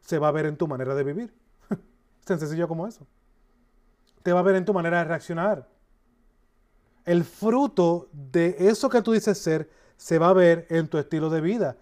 se 0.00 0.18
va 0.18 0.28
a 0.28 0.32
ver 0.32 0.46
en 0.46 0.56
tu 0.56 0.66
manera 0.66 0.94
de 0.94 1.04
vivir. 1.04 1.34
es 1.70 1.78
tan 2.24 2.40
sencillo 2.40 2.66
como 2.66 2.86
eso. 2.86 3.06
Te 4.22 4.32
va 4.32 4.40
a 4.40 4.42
ver 4.42 4.56
en 4.56 4.64
tu 4.64 4.74
manera 4.74 4.98
de 4.98 5.04
reaccionar. 5.04 5.68
El 7.04 7.24
fruto 7.24 8.08
de 8.12 8.56
eso 8.58 8.88
que 8.88 9.02
tú 9.02 9.12
dices 9.12 9.38
ser 9.38 9.70
se 9.96 10.18
va 10.18 10.30
a 10.30 10.32
ver 10.32 10.66
en 10.70 10.88
tu 10.88 10.98
estilo 10.98 11.30
de 11.30 11.40
vida 11.40 11.76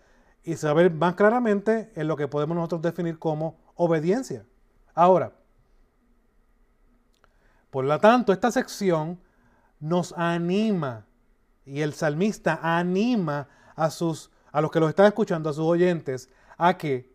y 0.45 0.57
se 0.57 0.67
va 0.67 0.73
a 0.73 0.75
ver 0.75 0.93
más 0.93 1.15
claramente 1.15 1.91
en 1.95 2.09
lo 2.09 2.17
que 2.17 2.29
podemos 2.29 2.57
nosotros 2.57 2.83
definir 2.83 3.19
como 3.19 3.59
obediencia. 3.75 4.45
Ahora, 4.95 5.33
por 7.71 7.85
lo 7.85 7.99
tanto, 7.99 8.33
esta 8.33 8.51
sección 8.51 9.21
nos 9.79 10.13
anima 10.17 11.07
y 11.65 11.81
el 11.81 11.95
salmista 11.95 12.59
anima 12.63 13.49
a 13.81 13.91
sus 13.91 14.31
a 14.53 14.61
los 14.61 14.71
que 14.71 14.81
lo 14.81 14.89
están 14.89 15.07
escuchando, 15.07 15.49
a 15.49 15.53
sus 15.55 15.65
oyentes, 15.65 16.29
a 16.59 16.77
que 16.77 17.09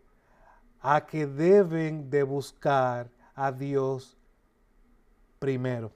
a 0.81 1.05
que 1.05 1.27
deben 1.27 2.09
de 2.09 2.23
buscar 2.23 3.09
a 3.35 3.51
Dios 3.51 4.17
primero. 5.37 5.91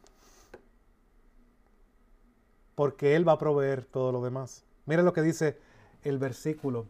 Porque 2.75 3.15
Él 3.15 3.27
va 3.27 3.33
a 3.33 3.37
proveer 3.37 3.85
todo 3.85 4.11
lo 4.11 4.21
demás. 4.21 4.63
Miren 4.85 5.05
lo 5.05 5.13
que 5.13 5.21
dice 5.21 5.59
el 6.03 6.19
versículo 6.19 6.87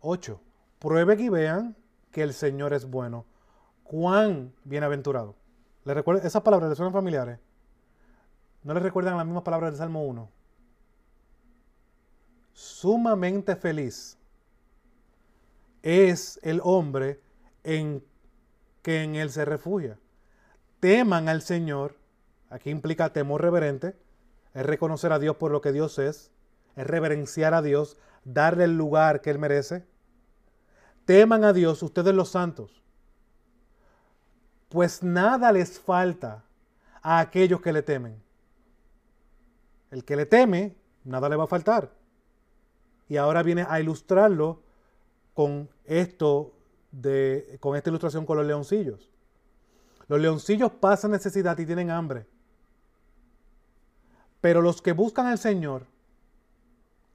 8. 0.00 0.40
Prueben 0.78 1.20
y 1.20 1.28
vean 1.28 1.76
que 2.12 2.22
el 2.22 2.34
Señor 2.34 2.72
es 2.72 2.88
bueno. 2.88 3.24
Cuán 3.82 4.52
bienaventurado. 4.64 5.34
¿Le 5.84 5.94
recuerdan? 5.94 6.26
Esas 6.26 6.42
palabras 6.42 6.70
le 6.70 6.76
suenan 6.76 6.92
familiares. 6.92 7.38
¿No 8.62 8.74
les 8.74 8.82
recuerdan 8.82 9.16
las 9.16 9.26
mismas 9.26 9.44
palabras 9.44 9.72
del 9.72 9.78
Salmo 9.78 10.04
1? 10.04 10.35
Sumamente 12.56 13.54
feliz 13.54 14.16
es 15.82 16.40
el 16.42 16.62
hombre 16.64 17.20
en 17.64 18.02
que 18.80 19.02
en 19.02 19.14
él 19.14 19.28
se 19.30 19.44
refugia. 19.44 19.98
Teman 20.80 21.28
al 21.28 21.42
Señor, 21.42 21.98
aquí 22.48 22.70
implica 22.70 23.12
temor 23.12 23.42
reverente, 23.42 23.94
es 24.54 24.64
reconocer 24.64 25.12
a 25.12 25.18
Dios 25.18 25.36
por 25.36 25.50
lo 25.50 25.60
que 25.60 25.70
Dios 25.70 25.98
es, 25.98 26.30
es 26.76 26.86
reverenciar 26.86 27.52
a 27.52 27.60
Dios, 27.60 27.98
darle 28.24 28.64
el 28.64 28.78
lugar 28.78 29.20
que 29.20 29.28
Él 29.28 29.38
merece. 29.38 29.84
Teman 31.04 31.44
a 31.44 31.52
Dios 31.52 31.82
ustedes 31.82 32.14
los 32.14 32.30
santos, 32.30 32.82
pues 34.70 35.02
nada 35.02 35.52
les 35.52 35.78
falta 35.78 36.42
a 37.02 37.20
aquellos 37.20 37.60
que 37.60 37.74
le 37.74 37.82
temen. 37.82 38.22
El 39.90 40.06
que 40.06 40.16
le 40.16 40.24
teme, 40.24 40.74
nada 41.04 41.28
le 41.28 41.36
va 41.36 41.44
a 41.44 41.48
faltar. 41.48 42.05
Y 43.08 43.16
ahora 43.16 43.42
viene 43.42 43.64
a 43.68 43.80
ilustrarlo 43.80 44.62
con 45.34 45.68
esto 45.84 46.52
de, 46.90 47.58
con 47.60 47.76
esta 47.76 47.90
ilustración 47.90 48.26
con 48.26 48.38
los 48.38 48.46
leoncillos. 48.46 49.10
Los 50.08 50.20
leoncillos 50.20 50.72
pasan 50.72 51.10
necesidad 51.10 51.58
y 51.58 51.66
tienen 51.66 51.90
hambre. 51.90 52.26
Pero 54.40 54.62
los 54.62 54.80
que 54.80 54.92
buscan 54.92 55.26
al 55.26 55.38
Señor 55.38 55.86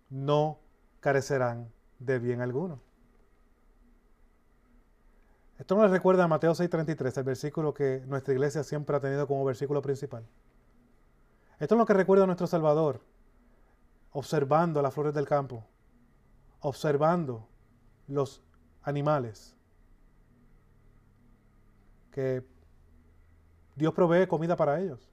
no 0.09 0.59
carecerán 0.99 1.71
de 1.99 2.19
bien 2.19 2.41
alguno. 2.41 2.79
Esto 5.57 5.75
nos 5.75 5.91
recuerda 5.91 6.23
a 6.23 6.27
Mateo 6.27 6.53
6:33, 6.53 7.17
el 7.17 7.23
versículo 7.23 7.73
que 7.73 8.03
nuestra 8.07 8.33
iglesia 8.33 8.63
siempre 8.63 8.95
ha 8.95 8.99
tenido 8.99 9.27
como 9.27 9.45
versículo 9.45 9.81
principal. 9.81 10.25
Esto 11.59 11.75
es 11.75 11.79
lo 11.79 11.85
que 11.85 11.93
recuerda 11.93 12.23
a 12.23 12.25
nuestro 12.25 12.47
Salvador, 12.47 12.99
observando 14.11 14.81
las 14.81 14.93
flores 14.93 15.13
del 15.13 15.27
campo, 15.27 15.63
observando 16.61 17.47
los 18.07 18.41
animales, 18.83 19.55
que 22.11 22.43
Dios 23.75 23.93
provee 23.93 24.27
comida 24.27 24.55
para 24.55 24.79
ellos. 24.79 25.11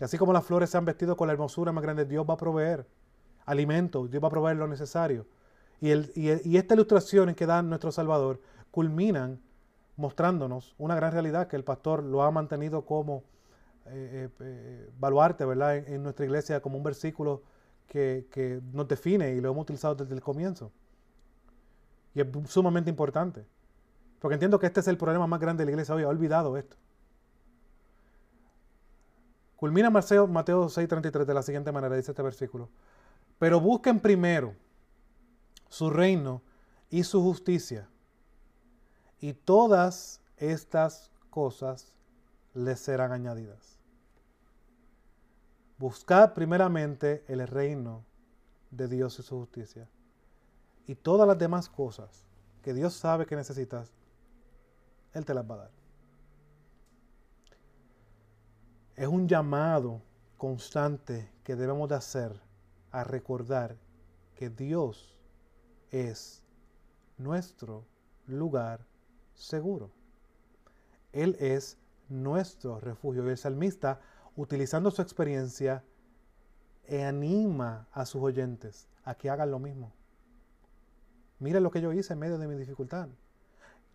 Y 0.00 0.04
así 0.04 0.18
como 0.18 0.32
las 0.32 0.44
flores 0.44 0.70
se 0.70 0.76
han 0.76 0.84
vestido 0.84 1.16
con 1.16 1.26
la 1.26 1.32
hermosura 1.32 1.72
más 1.72 1.82
grande, 1.82 2.04
Dios 2.04 2.26
va 2.28 2.34
a 2.34 2.38
proveer 2.38 2.86
alimento, 3.46 4.06
Dios 4.06 4.22
va 4.22 4.28
a 4.28 4.30
proveer 4.30 4.56
lo 4.56 4.66
necesario. 4.66 5.26
Y, 5.80 5.90
el, 5.90 6.10
y, 6.14 6.56
esta 6.56 6.74
ilustración 6.74 7.34
que 7.34 7.46
da 7.46 7.62
nuestro 7.62 7.92
Salvador 7.92 8.40
culminan 8.70 9.40
mostrándonos 9.96 10.74
una 10.78 10.94
gran 10.94 11.12
realidad 11.12 11.48
que 11.48 11.56
el 11.56 11.64
pastor 11.64 12.02
lo 12.02 12.22
ha 12.22 12.30
mantenido 12.30 12.84
como 12.84 13.24
eh, 13.86 14.28
eh, 14.28 14.28
eh, 14.40 14.90
baluarte 14.98 15.44
¿verdad? 15.44 15.76
En, 15.76 16.02
nuestra 16.02 16.24
iglesia 16.24 16.60
como 16.60 16.76
un 16.76 16.82
versículo 16.82 17.42
que, 17.86 18.60
nos 18.72 18.88
define 18.88 19.34
y 19.34 19.40
lo 19.40 19.50
hemos 19.50 19.62
utilizado 19.62 19.94
desde 19.94 20.14
el 20.14 20.20
comienzo. 20.20 20.72
Y 22.14 22.20
es 22.20 22.26
sumamente 22.48 22.90
importante. 22.90 23.44
Porque 24.18 24.34
entiendo 24.34 24.58
que 24.58 24.66
este 24.66 24.80
es 24.80 24.88
el 24.88 24.96
problema 24.96 25.26
más 25.26 25.40
grande 25.40 25.62
de 25.62 25.66
la 25.66 25.70
iglesia 25.72 25.94
hoy. 25.94 26.02
Ha 26.02 26.08
olvidado 26.08 26.56
esto. 26.56 26.76
Culmina 29.56 29.90
Mateo, 29.90 30.26
Mateo 30.26 30.68
6:33 30.68 31.24
de 31.24 31.34
la 31.34 31.42
siguiente 31.42 31.72
manera, 31.72 31.96
dice 31.96 32.12
este 32.12 32.22
versículo. 32.22 32.68
Pero 33.38 33.60
busquen 33.60 34.00
primero 34.00 34.54
su 35.68 35.90
reino 35.90 36.42
y 36.90 37.04
su 37.04 37.22
justicia, 37.22 37.88
y 39.20 39.32
todas 39.32 40.20
estas 40.36 41.10
cosas 41.30 41.96
les 42.54 42.80
serán 42.80 43.12
añadidas. 43.12 43.75
Buscad 45.78 46.32
primeramente 46.32 47.24
el 47.28 47.46
reino 47.46 48.04
de 48.70 48.88
Dios 48.88 49.18
y 49.18 49.22
su 49.22 49.38
justicia, 49.38 49.88
y 50.86 50.94
todas 50.94 51.26
las 51.26 51.38
demás 51.38 51.68
cosas 51.68 52.24
que 52.62 52.72
Dios 52.72 52.94
sabe 52.94 53.26
que 53.26 53.36
necesitas, 53.36 53.92
Él 55.12 55.24
te 55.24 55.34
las 55.34 55.48
va 55.48 55.54
a 55.54 55.58
dar. 55.58 55.70
Es 58.96 59.08
un 59.08 59.28
llamado 59.28 60.00
constante 60.38 61.30
que 61.44 61.56
debemos 61.56 61.88
de 61.88 61.96
hacer 61.96 62.40
a 62.90 63.04
recordar 63.04 63.76
que 64.34 64.48
Dios 64.48 65.16
es 65.90 66.42
nuestro 67.18 67.84
lugar 68.26 68.86
seguro. 69.34 69.90
Él 71.12 71.36
es 71.40 71.78
nuestro 72.08 72.80
refugio. 72.80 73.26
Y 73.26 73.30
el 73.30 73.38
salmista, 73.38 74.00
utilizando 74.36 74.90
su 74.90 75.02
experiencia, 75.02 75.82
anima 76.88 77.88
a 77.92 78.06
sus 78.06 78.22
oyentes 78.22 78.88
a 79.04 79.14
que 79.14 79.30
hagan 79.30 79.50
lo 79.50 79.58
mismo. 79.58 79.92
Mira 81.38 81.60
lo 81.60 81.70
que 81.70 81.80
yo 81.80 81.92
hice 81.92 82.12
en 82.12 82.18
medio 82.18 82.38
de 82.38 82.46
mi 82.46 82.54
dificultad. 82.54 83.08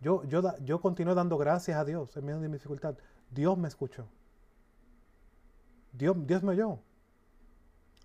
Yo, 0.00 0.24
yo, 0.24 0.42
yo 0.64 0.80
continué 0.80 1.14
dando 1.14 1.38
gracias 1.38 1.78
a 1.78 1.84
Dios 1.84 2.16
en 2.16 2.24
medio 2.24 2.40
de 2.40 2.48
mi 2.48 2.54
dificultad. 2.54 2.96
Dios 3.30 3.56
me 3.56 3.68
escuchó. 3.68 4.06
Dios, 5.92 6.16
Dios 6.26 6.42
me 6.42 6.50
oyó. 6.50 6.78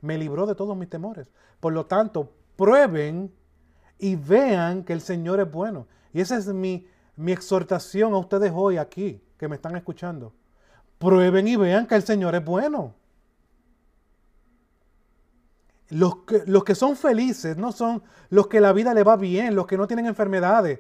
Me 0.02 0.18
libró 0.18 0.46
de 0.46 0.56
todos 0.56 0.78
mis 0.78 0.90
temores. 0.90 1.32
Por 1.60 1.74
lo 1.74 1.86
tanto, 1.86 2.34
prueben 2.56 3.34
y 3.98 4.16
vean 4.16 4.84
que 4.84 4.94
el 4.94 5.02
Señor 5.02 5.40
es 5.40 5.52
bueno. 5.52 5.88
Y 6.14 6.22
esa 6.22 6.38
es 6.38 6.48
mi, 6.48 6.88
mi 7.16 7.32
exhortación 7.32 8.14
a 8.14 8.18
ustedes 8.18 8.52
hoy 8.54 8.78
aquí, 8.78 9.22
que 9.38 9.48
me 9.48 9.56
están 9.56 9.76
escuchando. 9.76 10.34
Prueben 10.98 11.48
y 11.48 11.56
vean 11.56 11.86
que 11.86 11.96
el 11.96 12.04
Señor 12.04 12.36
es 12.36 12.44
bueno. 12.44 12.96
Los 15.90 16.18
que, 16.26 16.44
los 16.48 16.64
que 16.64 16.76
son 16.76 16.96
felices 16.96 17.56
no 17.56 17.72
son 17.72 18.04
los 18.30 18.48
que 18.48 18.60
la 18.60 18.74
vida 18.74 18.94
le 18.94 19.04
va 19.04 19.16
bien, 19.16 19.56
los 19.56 19.68
que 19.68 19.78
no 19.78 19.88
tienen 19.88 20.06
enfermedades, 20.06 20.80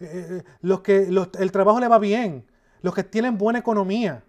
eh, 0.00 0.40
eh, 0.40 0.44
los 0.62 0.80
que 0.80 1.08
el 1.38 1.52
trabajo 1.52 1.78
le 1.78 1.86
va 1.86 1.98
bien, 1.98 2.44
los 2.82 2.94
que 2.94 3.04
tienen 3.04 3.38
buena 3.38 3.60
economía. 3.60 4.24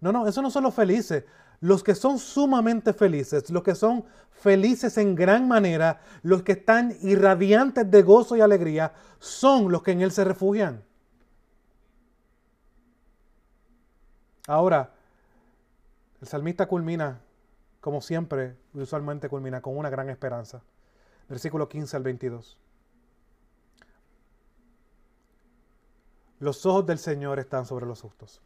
No, 0.00 0.12
no, 0.12 0.26
esos 0.26 0.42
no 0.42 0.50
son 0.50 0.64
los 0.64 0.74
felices. 0.74 1.24
Los 1.60 1.82
que 1.82 1.94
son 1.94 2.18
sumamente 2.18 2.92
felices, 2.92 3.48
los 3.48 3.62
que 3.62 3.74
son 3.74 4.04
felices 4.30 4.98
en 4.98 5.14
gran 5.14 5.48
manera, 5.48 6.00
los 6.22 6.42
que 6.42 6.52
están 6.52 6.94
irradiantes 7.00 7.90
de 7.90 8.02
gozo 8.02 8.36
y 8.36 8.42
alegría, 8.42 8.92
son 9.18 9.72
los 9.72 9.82
que 9.82 9.92
en 9.92 10.02
Él 10.02 10.12
se 10.12 10.24
refugian. 10.24 10.82
Ahora, 14.46 14.92
el 16.20 16.28
salmista 16.28 16.66
culmina, 16.66 17.20
como 17.80 18.00
siempre, 18.00 18.56
usualmente 18.74 19.28
culmina 19.28 19.60
con 19.60 19.76
una 19.76 19.90
gran 19.90 20.10
esperanza. 20.10 20.62
Versículo 21.28 21.68
15 21.68 21.96
al 21.96 22.02
22. 22.02 22.58
Los 26.40 26.66
ojos 26.66 26.84
del 26.86 26.98
Señor 26.98 27.38
están 27.38 27.64
sobre 27.64 27.86
los 27.86 28.02
justos 28.02 28.40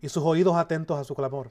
y 0.00 0.08
sus 0.08 0.22
oídos 0.22 0.56
atentos 0.56 0.98
a 0.98 1.04
su 1.04 1.14
clamor. 1.14 1.50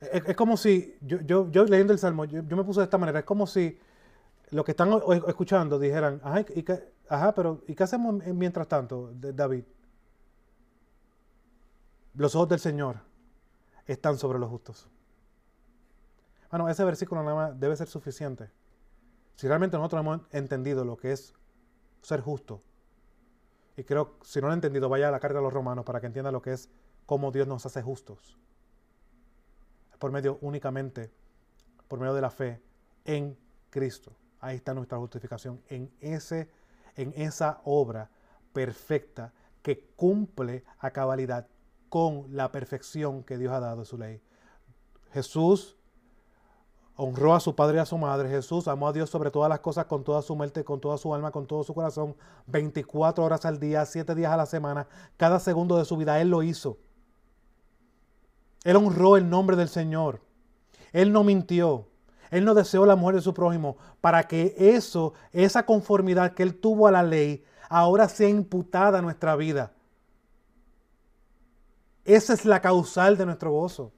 Es, 0.00 0.36
como 0.36 0.56
si, 0.56 0.96
yo, 1.00 1.50
yo, 1.50 1.64
leyendo 1.64 1.92
el 1.92 1.98
Salmo, 1.98 2.24
yo, 2.24 2.42
me 2.42 2.62
puse 2.62 2.80
de 2.80 2.84
esta 2.84 2.98
manera, 2.98 3.18
es 3.18 3.24
como 3.24 3.46
si 3.48 3.78
los 4.50 4.64
que 4.64 4.70
están 4.70 4.90
escuchando 5.26 5.78
dijeran, 5.78 6.20
ajá, 6.22 6.40
¿y 6.54 6.62
qué, 6.62 6.92
ajá, 7.08 7.34
pero 7.34 7.62
¿y 7.66 7.74
qué 7.74 7.84
hacemos 7.84 8.14
mientras 8.26 8.68
tanto, 8.68 9.12
David? 9.14 9.64
Los 12.14 12.34
ojos 12.34 12.48
del 12.48 12.60
Señor 12.60 13.00
están 13.86 14.18
sobre 14.18 14.38
los 14.38 14.50
justos. 14.50 14.88
Bueno, 16.50 16.68
ese 16.68 16.84
versículo 16.84 17.22
nada 17.22 17.36
más 17.36 17.60
debe 17.60 17.76
ser 17.76 17.88
suficiente. 17.88 18.50
Si 19.36 19.46
realmente 19.46 19.76
nosotros 19.76 20.00
hemos 20.00 20.20
entendido 20.32 20.84
lo 20.84 20.96
que 20.96 21.12
es 21.12 21.34
ser 22.02 22.20
justo, 22.20 22.62
y 23.76 23.84
creo, 23.84 24.16
si 24.22 24.40
no 24.40 24.48
lo 24.48 24.52
han 24.52 24.56
entendido, 24.56 24.88
vaya 24.88 25.08
a 25.08 25.12
la 25.12 25.20
carta 25.20 25.38
de 25.38 25.44
los 25.44 25.52
romanos 25.52 25.84
para 25.84 26.00
que 26.00 26.08
entienda 26.08 26.32
lo 26.32 26.42
que 26.42 26.52
es 26.52 26.68
cómo 27.06 27.30
Dios 27.30 27.46
nos 27.46 27.64
hace 27.64 27.80
justos. 27.80 28.36
Por 30.00 30.10
medio 30.10 30.38
únicamente, 30.40 31.12
por 31.86 32.00
medio 32.00 32.12
de 32.14 32.20
la 32.20 32.30
fe 32.30 32.60
en 33.04 33.38
Cristo. 33.70 34.16
Ahí 34.40 34.56
está 34.56 34.74
nuestra 34.74 34.98
justificación, 34.98 35.62
en, 35.68 35.92
ese, 36.00 36.50
en 36.98 37.14
esa 37.16 37.60
obra 37.64 38.10
perfecta 38.52 39.32
que 39.62 39.80
cumple 39.96 40.64
a 40.78 40.90
cabalidad 40.90 41.46
con 41.88 42.26
la 42.36 42.52
perfección 42.52 43.22
que 43.22 43.38
Dios 43.38 43.52
ha 43.52 43.60
dado 43.60 43.80
en 43.80 43.86
su 43.86 43.96
ley. 43.96 44.20
Jesús 45.12 45.76
honró 46.96 47.34
a 47.34 47.40
su 47.40 47.54
padre 47.54 47.78
y 47.78 47.80
a 47.80 47.86
su 47.86 47.96
madre. 47.96 48.28
Jesús 48.28 48.66
amó 48.68 48.88
a 48.88 48.92
Dios 48.92 49.08
sobre 49.08 49.30
todas 49.30 49.48
las 49.48 49.60
cosas, 49.60 49.86
con 49.86 50.02
toda 50.02 50.20
su 50.20 50.34
mente, 50.34 50.64
con 50.64 50.80
toda 50.80 50.98
su 50.98 51.14
alma, 51.14 51.30
con 51.30 51.46
todo 51.46 51.62
su 51.62 51.72
corazón, 51.72 52.16
24 52.46 53.24
horas 53.24 53.44
al 53.44 53.60
día, 53.60 53.86
7 53.86 54.14
días 54.14 54.32
a 54.32 54.36
la 54.36 54.46
semana, 54.46 54.88
cada 55.16 55.38
segundo 55.38 55.78
de 55.78 55.84
su 55.84 55.96
vida. 55.96 56.20
Él 56.20 56.28
lo 56.28 56.42
hizo. 56.42 56.76
Él 58.64 58.76
honró 58.76 59.16
el 59.16 59.30
nombre 59.30 59.56
del 59.56 59.68
Señor. 59.68 60.20
Él 60.92 61.12
no 61.12 61.22
mintió. 61.22 61.86
Él 62.30 62.44
no 62.44 62.54
deseó 62.54 62.86
la 62.86 62.96
muerte 62.96 63.18
de 63.18 63.22
su 63.22 63.34
prójimo 63.34 63.76
para 64.00 64.24
que 64.24 64.54
eso, 64.58 65.14
esa 65.32 65.64
conformidad 65.64 66.34
que 66.34 66.42
él 66.42 66.54
tuvo 66.54 66.86
a 66.86 66.92
la 66.92 67.02
ley, 67.02 67.44
ahora 67.68 68.08
sea 68.08 68.28
imputada 68.28 68.98
a 68.98 69.02
nuestra 69.02 69.36
vida. 69.36 69.72
Esa 72.04 72.32
es 72.32 72.44
la 72.44 72.60
causal 72.60 73.16
de 73.16 73.26
nuestro 73.26 73.52
gozo 73.52 73.92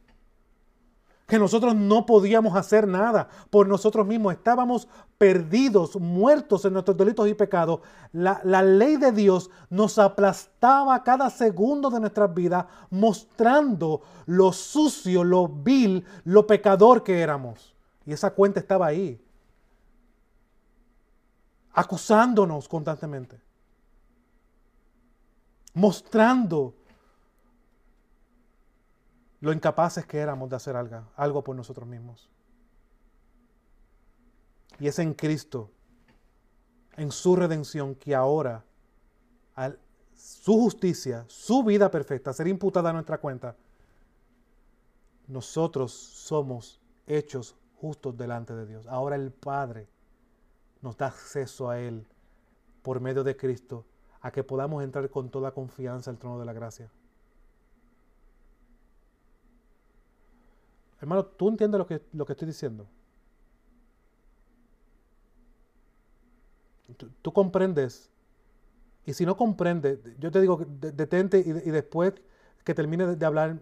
que 1.30 1.38
nosotros 1.38 1.74
no 1.74 2.04
podíamos 2.04 2.56
hacer 2.56 2.86
nada 2.86 3.28
por 3.48 3.68
nosotros 3.68 4.06
mismos, 4.06 4.34
estábamos 4.34 4.88
perdidos, 5.16 5.96
muertos 5.96 6.64
en 6.64 6.72
nuestros 6.72 6.96
delitos 6.96 7.28
y 7.28 7.34
pecados. 7.34 7.80
La, 8.12 8.40
la, 8.44 8.62
ley 8.62 8.96
de 8.96 9.12
Dios 9.12 9.48
nos 9.70 9.98
aplastaba 9.98 11.02
cada 11.04 11.30
segundo 11.30 11.88
de 11.88 12.00
nuestras 12.00 12.34
vidas, 12.34 12.66
mostrando 12.90 14.02
lo 14.26 14.52
sucio, 14.52 15.22
lo 15.22 15.46
vil, 15.46 16.04
lo 16.24 16.46
pecador 16.46 17.04
que 17.04 17.20
éramos. 17.20 17.76
Y 18.10 18.12
esa 18.12 18.32
cuenta 18.32 18.58
estaba 18.58 18.88
ahí, 18.88 19.24
acusándonos 21.72 22.68
constantemente, 22.68 23.40
mostrando 25.74 26.74
lo 29.40 29.52
incapaces 29.52 30.04
que 30.06 30.18
éramos 30.18 30.50
de 30.50 30.56
hacer 30.56 30.74
algo, 30.74 31.04
algo 31.14 31.44
por 31.44 31.54
nosotros 31.54 31.88
mismos. 31.88 32.28
Y 34.80 34.88
es 34.88 34.98
en 34.98 35.14
Cristo, 35.14 35.70
en 36.96 37.12
su 37.12 37.36
redención, 37.36 37.94
que 37.94 38.12
ahora 38.12 38.64
su 40.16 40.54
justicia, 40.54 41.26
su 41.28 41.62
vida 41.62 41.88
perfecta, 41.92 42.32
ser 42.32 42.48
imputada 42.48 42.90
a 42.90 42.92
nuestra 42.92 43.18
cuenta, 43.18 43.54
nosotros 45.28 45.92
somos 45.92 46.80
hechos 47.06 47.54
justos 47.80 48.16
delante 48.16 48.54
de 48.54 48.66
Dios. 48.66 48.86
Ahora 48.86 49.16
el 49.16 49.30
Padre 49.30 49.88
nos 50.82 50.96
da 50.96 51.06
acceso 51.06 51.70
a 51.70 51.78
Él 51.78 52.06
por 52.82 53.00
medio 53.00 53.24
de 53.24 53.36
Cristo, 53.36 53.84
a 54.20 54.30
que 54.30 54.44
podamos 54.44 54.82
entrar 54.84 55.08
con 55.10 55.30
toda 55.30 55.52
confianza 55.52 56.10
al 56.10 56.18
trono 56.18 56.38
de 56.38 56.44
la 56.44 56.52
gracia. 56.52 56.90
Hermano, 61.00 61.24
¿tú 61.24 61.48
entiendes 61.48 61.78
lo 61.78 61.86
que, 61.86 62.02
lo 62.12 62.26
que 62.26 62.32
estoy 62.32 62.46
diciendo? 62.46 62.86
¿Tú, 67.22 67.32
comprendes? 67.32 68.10
Y 69.06 69.14
si 69.14 69.24
no 69.24 69.36
comprendes, 69.36 70.00
yo 70.18 70.30
te 70.30 70.40
digo, 70.40 70.66
detente 70.66 71.38
y, 71.38 71.50
y 71.50 71.70
después 71.70 72.14
que 72.64 72.74
termine 72.74 73.06
de 73.16 73.26
hablar, 73.26 73.60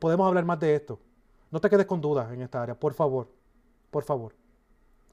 podemos 0.00 0.26
hablar 0.26 0.44
más 0.44 0.58
de 0.58 0.74
esto. 0.74 0.98
No 1.50 1.60
te 1.60 1.70
quedes 1.70 1.86
con 1.86 2.00
dudas 2.00 2.32
en 2.32 2.42
esta 2.42 2.62
área, 2.62 2.78
por 2.78 2.94
favor. 2.94 3.28
Por 3.90 4.04
favor. 4.04 4.34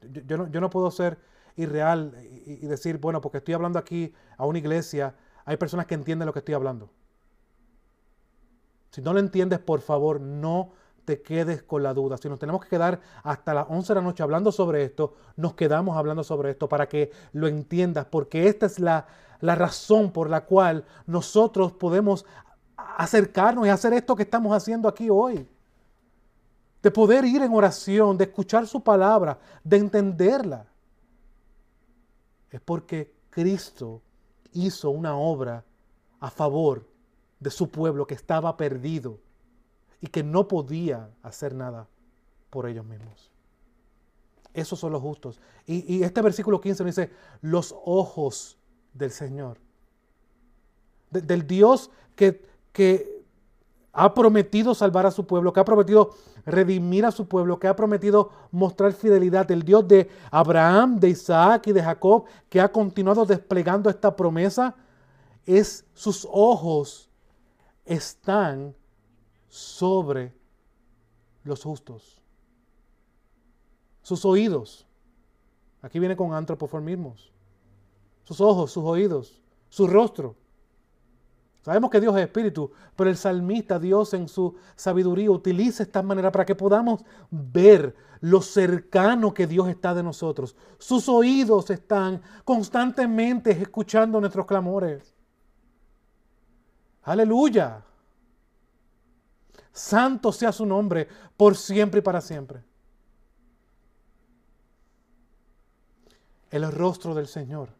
Yo, 0.02 0.36
no, 0.36 0.48
yo 0.48 0.60
no, 0.60 0.70
puedo 0.70 0.90
ser 0.90 1.18
irreal 1.56 2.14
y, 2.44 2.66
decir, 2.66 2.98
bueno, 2.98 3.20
porque 3.20 3.38
estoy 3.38 3.54
hablando 3.54 3.78
aquí 3.78 4.12
a 4.36 4.44
una 4.44 4.58
iglesia, 4.58 5.14
hay 5.44 5.56
personas 5.56 5.86
que 5.86 5.94
entienden 5.94 6.26
lo 6.26 6.32
que 6.32 6.40
estoy 6.40 6.54
hablando. 6.54 6.90
Si 8.90 9.00
no 9.00 9.12
lo 9.12 9.18
entiendes, 9.18 9.58
por 9.58 9.80
favor, 9.80 10.20
no 10.20 10.72
te 11.04 11.22
quedes 11.22 11.62
con 11.62 11.82
la 11.82 11.94
duda. 11.94 12.18
Si 12.18 12.28
nos 12.28 12.38
tenemos 12.38 12.62
que 12.62 12.68
quedar 12.68 13.00
hasta 13.22 13.54
las 13.54 13.66
11 13.68 13.94
de 13.94 14.00
la 14.00 14.02
noche 14.02 14.22
hablando 14.22 14.52
sobre 14.52 14.84
esto, 14.84 15.14
nos 15.36 15.54
quedamos 15.54 15.96
hablando 15.96 16.24
sobre 16.24 16.50
esto 16.50 16.68
para 16.68 16.88
que 16.88 17.10
lo 17.32 17.46
entiendas, 17.46 18.06
porque 18.06 18.48
esta 18.48 18.66
es 18.66 18.78
la, 18.78 19.06
la 19.40 19.54
razón 19.54 20.12
por 20.12 20.28
la 20.28 20.44
cual 20.44 20.84
nosotros 21.06 21.72
podemos 21.72 22.26
acercarnos 22.76 23.66
y 23.66 23.70
hacer 23.70 23.92
esto 23.92 24.16
que 24.16 24.24
estamos 24.24 24.54
haciendo 24.54 24.88
aquí 24.88 25.08
hoy. 25.10 25.48
De 26.86 26.92
poder 26.92 27.24
ir 27.24 27.42
en 27.42 27.52
oración, 27.52 28.16
de 28.16 28.22
escuchar 28.22 28.64
su 28.68 28.80
palabra, 28.80 29.40
de 29.64 29.76
entenderla. 29.76 30.68
Es 32.48 32.60
porque 32.60 33.12
Cristo 33.28 34.00
hizo 34.52 34.90
una 34.90 35.16
obra 35.16 35.64
a 36.20 36.30
favor 36.30 36.86
de 37.40 37.50
su 37.50 37.68
pueblo 37.70 38.06
que 38.06 38.14
estaba 38.14 38.56
perdido 38.56 39.18
y 40.00 40.06
que 40.06 40.22
no 40.22 40.46
podía 40.46 41.10
hacer 41.24 41.56
nada 41.56 41.88
por 42.50 42.68
ellos 42.68 42.86
mismos. 42.86 43.32
Esos 44.54 44.78
son 44.78 44.92
los 44.92 45.02
justos. 45.02 45.40
Y, 45.66 46.04
este 46.04 46.22
versículo 46.22 46.60
15 46.60 46.84
nos 46.84 46.94
dice, 46.94 47.10
los 47.40 47.74
ojos 47.84 48.58
del 48.94 49.10
Señor. 49.10 49.58
del 51.10 51.48
Dios 51.48 51.90
que, 52.14 52.46
que 52.72 53.15
ha 53.98 54.12
prometido 54.12 54.74
salvar 54.74 55.06
a 55.06 55.10
su 55.10 55.26
pueblo, 55.26 55.52
que 55.52 55.60
ha 55.60 55.64
prometido 55.64 56.10
redimir 56.44 57.06
a 57.06 57.10
su 57.10 57.26
pueblo, 57.26 57.58
que 57.58 57.66
ha 57.66 57.74
prometido 57.74 58.30
mostrar 58.50 58.92
fidelidad, 58.92 59.50
el 59.50 59.62
Dios 59.62 59.88
de 59.88 60.10
Abraham, 60.30 61.00
de 61.00 61.08
Isaac 61.08 61.66
y 61.68 61.72
de 61.72 61.82
Jacob, 61.82 62.24
que 62.50 62.60
ha 62.60 62.70
continuado 62.70 63.24
desplegando 63.24 63.88
esta 63.88 64.14
promesa, 64.14 64.74
es 65.46 65.86
sus 65.94 66.28
ojos 66.30 67.08
están 67.86 68.74
sobre 69.48 70.34
los 71.42 71.62
justos. 71.62 72.20
Sus 74.02 74.24
oídos. 74.26 74.86
Aquí 75.80 75.98
viene 75.98 76.16
con 76.16 76.34
antropoformismos. 76.34 77.32
Sus 78.24 78.40
ojos, 78.40 78.72
sus 78.72 78.84
oídos, 78.84 79.40
su 79.70 79.86
rostro. 79.86 80.36
Sabemos 81.66 81.90
que 81.90 82.00
Dios 82.00 82.14
es 82.14 82.22
espíritu, 82.22 82.70
pero 82.94 83.10
el 83.10 83.16
salmista, 83.16 83.80
Dios 83.80 84.14
en 84.14 84.28
su 84.28 84.54
sabiduría, 84.76 85.32
utiliza 85.32 85.82
esta 85.82 86.00
manera 86.00 86.30
para 86.30 86.46
que 86.46 86.54
podamos 86.54 87.04
ver 87.28 87.92
lo 88.20 88.40
cercano 88.40 89.34
que 89.34 89.48
Dios 89.48 89.68
está 89.68 89.92
de 89.92 90.04
nosotros. 90.04 90.54
Sus 90.78 91.08
oídos 91.08 91.68
están 91.70 92.22
constantemente 92.44 93.50
escuchando 93.50 94.20
nuestros 94.20 94.46
clamores. 94.46 95.12
Aleluya. 97.02 97.82
Santo 99.72 100.30
sea 100.30 100.52
su 100.52 100.64
nombre 100.64 101.08
por 101.36 101.56
siempre 101.56 101.98
y 101.98 102.02
para 102.04 102.20
siempre. 102.20 102.62
El 106.48 106.70
rostro 106.70 107.12
del 107.12 107.26
Señor 107.26 107.70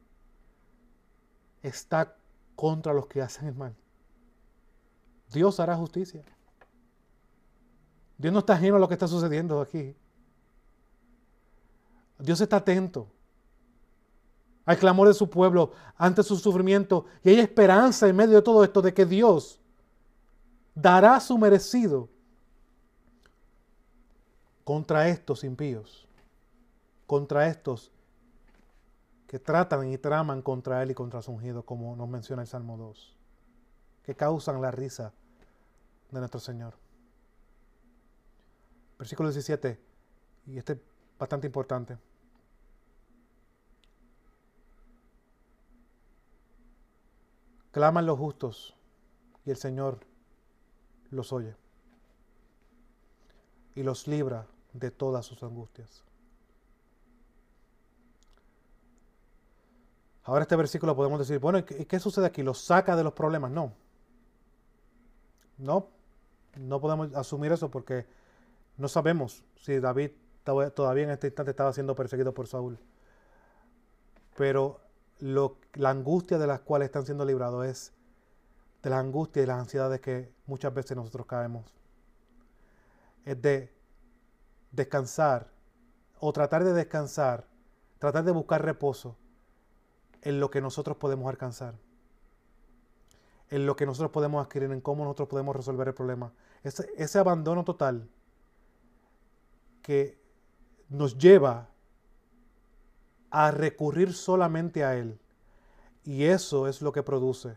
está 1.63 2.17
contra 2.57 2.93
los 2.93 3.07
que 3.07 3.23
hacen 3.23 3.47
el 3.47 3.55
mal. 3.55 3.77
Dios 5.33 5.61
hará 5.61 5.77
justicia. 5.77 6.25
Dios 8.19 8.33
no 8.33 8.41
está 8.41 8.55
ajeno 8.55 8.77
a 8.77 8.79
lo 8.79 8.89
que 8.89 8.95
está 8.95 9.07
sucediendo 9.07 9.61
aquí. 9.61 9.95
Dios 12.19 12.41
está 12.41 12.57
atento 12.57 13.09
al 14.65 14.79
clamor 14.79 15.07
de 15.07 15.15
su 15.15 15.31
pueblo 15.31 15.73
ante 15.97 16.23
su 16.23 16.37
sufrimiento 16.37 17.07
y 17.23 17.31
hay 17.31 17.41
esperanza 17.41 18.09
en 18.09 18.17
medio 18.17 18.37
de 18.37 18.43
todo 18.43 18.65
esto 18.65 18.83
de 18.83 18.93
que 18.93 19.05
Dios 19.07 19.61
dará 20.75 21.21
su 21.21 21.39
merecido 21.39 22.09
contra 24.65 25.09
estos 25.09 25.45
impíos, 25.45 26.09
contra 27.07 27.47
estos 27.47 27.93
que 29.27 29.39
tratan 29.39 29.89
y 29.89 29.99
traman 29.99 30.43
contra 30.43 30.83
él 30.83 30.91
y 30.91 30.95
contra 30.95 31.23
su 31.23 31.33
ungido, 31.33 31.65
como 31.65 31.97
nos 31.97 32.09
menciona 32.09 32.43
el 32.43 32.49
Salmo 32.49 32.77
2, 32.77 33.17
que 34.05 34.15
causan 34.15 34.61
la 34.63 34.71
risa 34.71 35.13
de 36.11 36.19
nuestro 36.19 36.41
Señor. 36.41 36.75
Versículo 38.99 39.31
17, 39.31 39.79
y 40.47 40.59
este 40.59 40.75
es 40.75 40.79
bastante 41.19 41.47
importante. 41.47 41.99
Claman 47.73 48.07
los 48.07 48.19
justos 48.19 48.75
y 49.45 49.51
el 49.51 49.57
Señor 49.57 50.01
los 51.11 51.33
oye 51.33 51.55
y 53.75 53.83
los 53.83 54.09
libra 54.09 54.47
de 54.73 54.91
todas 54.91 55.27
sus 55.27 55.43
angustias. 55.43 56.03
Ahora 60.27 60.43
este 60.43 60.57
versículo 60.57 60.97
podemos 60.97 61.21
decir, 61.21 61.39
bueno, 61.39 61.61
¿y 61.61 61.63
qué 61.63 62.01
sucede 62.01 62.27
aquí? 62.27 62.43
¿Los 62.43 62.61
saca 62.61 62.97
de 62.97 63.05
los 63.05 63.13
problemas? 63.13 63.53
No. 63.53 63.73
No, 65.57 65.89
no 66.57 66.81
podemos 66.81 67.15
asumir 67.15 67.53
eso 67.53 67.71
porque 67.71 68.07
no 68.77 68.89
sabemos 68.89 69.45
si 69.55 69.79
David 69.79 70.11
todavía 70.43 71.05
en 71.05 71.11
este 71.11 71.29
instante 71.29 71.53
estaba 71.53 71.73
siendo 71.73 71.95
perseguido 71.95 72.35
por 72.35 72.49
Saúl. 72.49 72.77
Pero 74.37 74.81
lo, 75.21 75.59
la 75.75 75.91
angustia 75.91 76.39
de 76.39 76.49
las 76.49 76.59
cuales 76.59 76.87
están 76.87 77.07
siendo 77.07 77.25
librados 77.25 77.65
es 77.65 77.93
de 78.83 78.91
las 78.91 78.99
angustias 78.99 79.45
y 79.45 79.47
las 79.47 79.61
ansiedades 79.61 80.01
que 80.01 80.33
muchas 80.47 80.75
veces 80.75 80.97
nosotros 80.97 81.27
caemos. 81.27 81.73
Es 83.25 83.41
de 83.41 83.73
descansar 84.73 85.53
o 86.19 86.33
tratar 86.33 86.65
de 86.65 86.73
descansar, 86.73 87.47
tratar 88.01 88.25
de 88.25 88.33
buscar 88.33 88.65
reposo 88.65 89.17
en 90.27 90.41
lo 90.41 90.51
que 90.51 90.61
nosotros 90.61 90.97
podemos 90.97 91.29
alcanzar, 91.29 91.75
en 93.49 93.65
lo 93.65 93.77
que 93.77 93.87
nosotros 93.87 94.11
podemos 94.11 94.45
adquirir, 94.45 94.73
en 94.73 94.81
cómo 94.81 95.05
nosotros 95.05 95.29
podemos 95.29 95.55
resolver 95.55 95.87
el 95.87 95.95
problema. 95.95 96.33
Ese, 96.65 97.19
abandono 97.21 97.63
total 97.63 98.09
que 99.83 100.19
nos 100.89 101.17
lleva 101.17 101.69
a 103.31 103.53
recurrir 103.53 104.15
solamente 104.15 104.83
a 104.83 104.97
Él. 104.97 105.17
Y 106.03 106.25
eso 106.25 106.67
es 106.67 106.83
lo 106.83 106.91
que 106.91 107.05
produce 107.05 107.57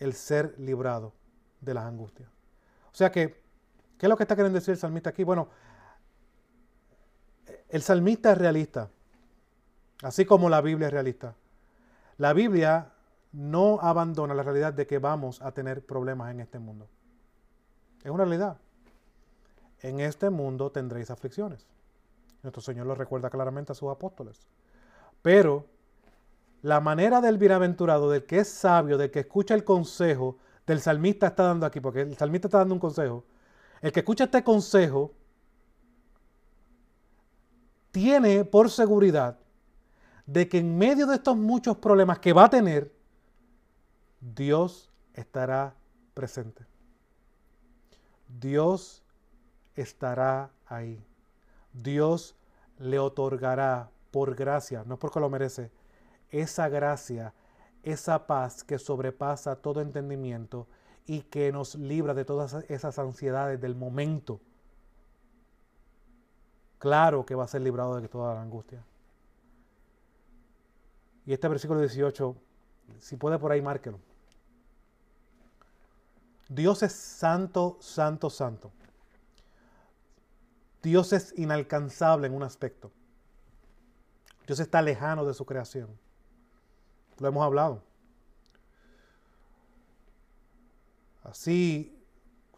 el 0.00 0.14
ser 0.14 0.58
librado 0.58 1.12
de 1.60 1.74
las 1.74 1.84
angustias. 1.84 2.28
O 2.92 2.94
sea 2.96 3.12
que, 3.12 3.40
¿qué 3.98 4.06
es 4.06 4.10
lo 4.10 4.16
que 4.16 4.24
está 4.24 4.34
queriendo 4.34 4.58
decir 4.58 4.72
el 4.72 4.80
salmista 4.80 5.10
aquí? 5.10 5.22
Bueno, 5.22 5.48
el 7.68 7.82
salmista 7.82 8.32
es 8.32 8.38
realista, 8.38 8.90
así 10.02 10.24
como 10.24 10.48
la 10.48 10.60
Biblia 10.60 10.88
es 10.88 10.92
realista. 10.92 11.34
La 12.18 12.32
Biblia 12.32 12.92
no 13.32 13.78
abandona 13.80 14.34
la 14.34 14.42
realidad 14.42 14.72
de 14.72 14.86
que 14.86 14.98
vamos 14.98 15.40
a 15.42 15.52
tener 15.52 15.84
problemas 15.84 16.30
en 16.30 16.40
este 16.40 16.58
mundo. 16.58 16.88
Es 18.02 18.10
una 18.10 18.24
realidad. 18.24 18.58
En 19.80 20.00
este 20.00 20.30
mundo 20.30 20.70
tendréis 20.70 21.10
aflicciones. 21.10 21.66
Nuestro 22.42 22.62
Señor 22.62 22.86
lo 22.86 22.94
recuerda 22.94 23.30
claramente 23.30 23.72
a 23.72 23.74
sus 23.74 23.90
apóstoles. 23.90 24.46
Pero 25.22 25.66
la 26.62 26.80
manera 26.80 27.20
del 27.20 27.38
bienaventurado, 27.38 28.10
del 28.10 28.24
que 28.24 28.40
es 28.40 28.48
sabio, 28.48 28.98
del 28.98 29.10
que 29.10 29.20
escucha 29.20 29.54
el 29.54 29.64
consejo 29.64 30.36
del 30.66 30.80
salmista 30.80 31.28
está 31.28 31.44
dando 31.44 31.66
aquí, 31.66 31.80
porque 31.80 32.02
el 32.02 32.16
salmista 32.16 32.48
está 32.48 32.58
dando 32.58 32.74
un 32.74 32.80
consejo. 32.80 33.24
El 33.80 33.92
que 33.92 34.00
escucha 34.00 34.24
este 34.24 34.44
consejo 34.44 35.12
tiene 37.90 38.44
por 38.44 38.70
seguridad 38.70 39.38
de 40.30 40.48
que 40.48 40.58
en 40.58 40.78
medio 40.78 41.06
de 41.06 41.16
estos 41.16 41.36
muchos 41.36 41.76
problemas 41.76 42.18
que 42.18 42.32
va 42.32 42.44
a 42.44 42.50
tener, 42.50 42.92
Dios 44.20 44.90
estará 45.14 45.74
presente. 46.14 46.64
Dios 48.28 49.02
estará 49.74 50.50
ahí. 50.66 51.04
Dios 51.72 52.36
le 52.78 52.98
otorgará 52.98 53.90
por 54.10 54.34
gracia, 54.34 54.84
no 54.86 54.98
porque 54.98 55.20
lo 55.20 55.30
merece, 55.30 55.70
esa 56.30 56.68
gracia, 56.68 57.34
esa 57.82 58.26
paz 58.26 58.62
que 58.62 58.78
sobrepasa 58.78 59.56
todo 59.56 59.80
entendimiento 59.80 60.66
y 61.06 61.22
que 61.22 61.50
nos 61.50 61.74
libra 61.74 62.14
de 62.14 62.24
todas 62.24 62.54
esas 62.68 62.98
ansiedades 62.98 63.60
del 63.60 63.74
momento 63.74 64.40
Claro 66.80 67.26
que 67.26 67.34
va 67.34 67.44
a 67.44 67.46
ser 67.46 67.60
librado 67.60 68.00
de 68.00 68.08
toda 68.08 68.34
la 68.34 68.40
angustia. 68.40 68.82
Y 71.30 71.32
este 71.32 71.46
versículo 71.46 71.78
18, 71.78 72.36
si 72.98 73.14
puede 73.14 73.38
por 73.38 73.52
ahí, 73.52 73.62
márquelo. 73.62 74.00
Dios 76.48 76.82
es 76.82 76.92
santo, 76.92 77.78
santo, 77.80 78.30
santo. 78.30 78.72
Dios 80.82 81.12
es 81.12 81.32
inalcanzable 81.38 82.26
en 82.26 82.34
un 82.34 82.42
aspecto. 82.42 82.90
Dios 84.44 84.58
está 84.58 84.82
lejano 84.82 85.24
de 85.24 85.32
su 85.32 85.46
creación. 85.46 85.96
Lo 87.20 87.28
hemos 87.28 87.44
hablado. 87.44 87.80
Así, 91.22 91.96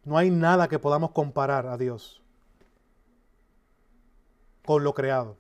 no 0.03 0.17
hay 0.17 0.31
nada 0.31 0.67
que 0.67 0.79
podamos 0.79 1.11
comparar 1.11 1.67
a 1.67 1.77
Dios 1.77 2.23
con 4.65 4.83
lo 4.83 4.95
creado, 4.95 5.37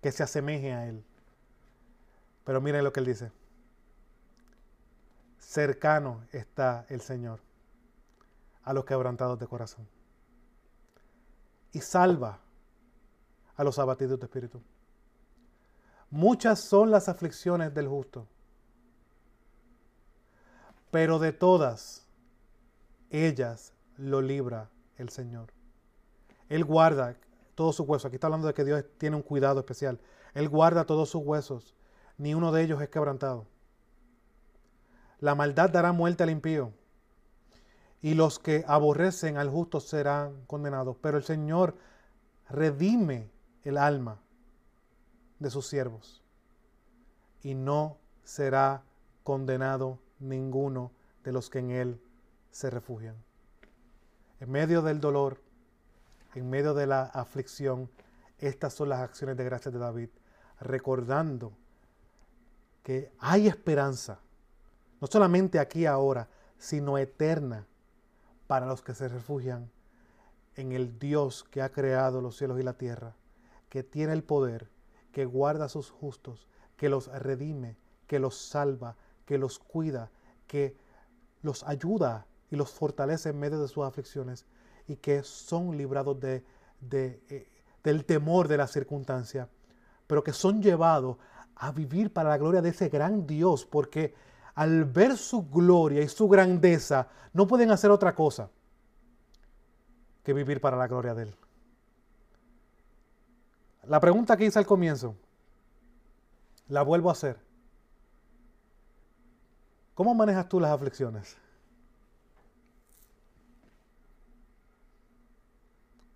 que 0.00 0.12
se 0.12 0.22
asemeje 0.22 0.72
a 0.72 0.86
Él. 0.86 1.04
Pero 2.48 2.62
miren 2.62 2.82
lo 2.82 2.94
que 2.94 3.00
Él 3.00 3.04
dice. 3.04 3.30
Cercano 5.36 6.24
está 6.32 6.86
el 6.88 7.02
Señor 7.02 7.40
a 8.62 8.72
los 8.72 8.86
quebrantados 8.86 9.38
de 9.38 9.46
corazón. 9.46 9.86
Y 11.72 11.80
salva 11.80 12.40
a 13.54 13.64
los 13.64 13.78
abatidos 13.78 14.18
de 14.18 14.24
espíritu. 14.24 14.62
Muchas 16.08 16.60
son 16.60 16.90
las 16.90 17.10
aflicciones 17.10 17.74
del 17.74 17.86
justo, 17.86 18.26
pero 20.90 21.18
de 21.18 21.34
todas 21.34 22.06
ellas 23.10 23.74
lo 23.98 24.22
libra 24.22 24.70
el 24.96 25.10
Señor. 25.10 25.52
Él 26.48 26.64
guarda 26.64 27.14
todos 27.54 27.76
sus 27.76 27.86
huesos. 27.86 28.06
Aquí 28.06 28.16
está 28.16 28.28
hablando 28.28 28.46
de 28.46 28.54
que 28.54 28.64
Dios 28.64 28.86
tiene 28.96 29.16
un 29.16 29.22
cuidado 29.22 29.60
especial. 29.60 30.00
Él 30.32 30.48
guarda 30.48 30.86
todos 30.86 31.10
sus 31.10 31.22
huesos. 31.22 31.74
Ni 32.18 32.34
uno 32.34 32.52
de 32.52 32.62
ellos 32.62 32.82
es 32.82 32.88
quebrantado. 32.88 33.46
La 35.20 35.34
maldad 35.34 35.70
dará 35.70 35.92
muerte 35.92 36.24
al 36.24 36.30
impío. 36.30 36.72
Y 38.02 38.14
los 38.14 38.38
que 38.38 38.64
aborrecen 38.68 39.36
al 39.36 39.48
justo 39.48 39.80
serán 39.80 40.44
condenados. 40.46 40.96
Pero 41.00 41.16
el 41.16 41.24
Señor 41.24 41.76
redime 42.48 43.30
el 43.64 43.78
alma 43.78 44.20
de 45.38 45.50
sus 45.50 45.66
siervos. 45.66 46.22
Y 47.42 47.54
no 47.54 47.98
será 48.24 48.82
condenado 49.22 49.98
ninguno 50.18 50.92
de 51.24 51.32
los 51.32 51.50
que 51.50 51.60
en 51.60 51.70
Él 51.70 52.00
se 52.50 52.70
refugian. 52.70 53.16
En 54.40 54.50
medio 54.50 54.82
del 54.82 55.00
dolor, 55.00 55.40
en 56.34 56.48
medio 56.48 56.74
de 56.74 56.86
la 56.86 57.02
aflicción, 57.02 57.90
estas 58.38 58.74
son 58.74 58.88
las 58.88 59.00
acciones 59.00 59.36
de 59.36 59.44
gracia 59.44 59.70
de 59.70 59.78
David, 59.78 60.10
recordando 60.60 61.52
que 62.88 63.12
hay 63.18 63.48
esperanza, 63.48 64.18
no 64.98 65.08
solamente 65.08 65.58
aquí 65.58 65.84
ahora, 65.84 66.26
sino 66.56 66.96
eterna 66.96 67.66
para 68.46 68.64
los 68.64 68.80
que 68.80 68.94
se 68.94 69.08
refugian 69.08 69.70
en 70.56 70.72
el 70.72 70.98
Dios 70.98 71.44
que 71.50 71.60
ha 71.60 71.68
creado 71.68 72.22
los 72.22 72.38
cielos 72.38 72.58
y 72.58 72.62
la 72.62 72.78
tierra, 72.78 73.14
que 73.68 73.82
tiene 73.82 74.14
el 74.14 74.24
poder, 74.24 74.70
que 75.12 75.26
guarda 75.26 75.66
a 75.66 75.68
sus 75.68 75.90
justos, 75.90 76.48
que 76.78 76.88
los 76.88 77.08
redime, 77.08 77.76
que 78.06 78.18
los 78.20 78.38
salva, 78.38 78.96
que 79.26 79.36
los 79.36 79.58
cuida, 79.58 80.10
que 80.46 80.74
los 81.42 81.64
ayuda 81.64 82.26
y 82.50 82.56
los 82.56 82.70
fortalece 82.70 83.28
en 83.28 83.38
medio 83.38 83.60
de 83.60 83.68
sus 83.68 83.84
aflicciones 83.84 84.46
y 84.86 84.96
que 84.96 85.24
son 85.24 85.76
librados 85.76 86.18
de, 86.20 86.42
eh, 86.90 87.48
del 87.84 88.06
temor 88.06 88.48
de 88.48 88.56
la 88.56 88.66
circunstancia, 88.66 89.46
pero 90.06 90.24
que 90.24 90.32
son 90.32 90.62
llevados 90.62 91.18
a 91.58 91.72
vivir 91.72 92.12
para 92.12 92.28
la 92.28 92.38
gloria 92.38 92.62
de 92.62 92.70
ese 92.70 92.88
gran 92.88 93.26
Dios, 93.26 93.64
porque 93.64 94.14
al 94.54 94.84
ver 94.84 95.16
su 95.16 95.48
gloria 95.48 96.02
y 96.02 96.08
su 96.08 96.28
grandeza, 96.28 97.08
no 97.32 97.46
pueden 97.46 97.70
hacer 97.70 97.90
otra 97.90 98.14
cosa 98.14 98.48
que 100.24 100.32
vivir 100.32 100.60
para 100.60 100.76
la 100.76 100.86
gloria 100.86 101.14
de 101.14 101.24
Él. 101.24 101.34
La 103.84 104.00
pregunta 104.00 104.36
que 104.36 104.44
hice 104.44 104.58
al 104.58 104.66
comienzo, 104.66 105.14
la 106.68 106.82
vuelvo 106.82 107.08
a 107.08 107.12
hacer. 107.12 107.38
¿Cómo 109.94 110.14
manejas 110.14 110.48
tú 110.48 110.60
las 110.60 110.70
aflicciones? 110.70 111.36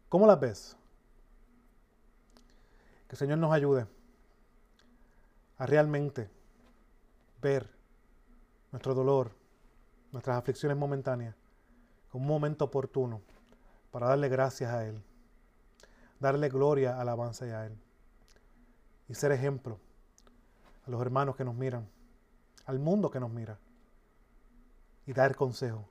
¿Cómo 0.09 0.27
las 0.27 0.39
ves? 0.39 0.77
Que 3.09 3.15
el 3.15 3.19
Señor 3.19 3.39
nos 3.39 3.53
ayude 3.53 3.87
a 5.63 5.67
realmente 5.67 6.29
ver 7.41 7.71
nuestro 8.73 8.95
dolor, 8.95 9.31
nuestras 10.11 10.37
aflicciones 10.37 10.77
momentáneas, 10.77 11.37
como 12.11 12.25
un 12.25 12.29
momento 12.29 12.65
oportuno 12.65 13.21
para 13.93 14.09
darle 14.09 14.29
gracias 14.29 14.75
a 14.75 14.85
Él, 14.85 15.01
darle 16.19 16.49
gloria, 16.49 17.01
alabanza 17.01 17.45
a 17.45 17.67
Él 17.67 17.79
y 19.09 19.15
ser 19.15 19.31
ejemplo 19.31 19.79
a 20.85 20.91
los 20.91 21.01
hermanos 21.01 21.37
que 21.37 21.45
nos 21.45 21.55
miran, 21.55 21.89
al 22.67 22.81
mundo 22.81 23.13
que 23.13 23.21
nos 23.21 23.31
mira 23.31 23.57
y 25.07 25.13
dar 25.13 25.37
consejo. 25.37 25.89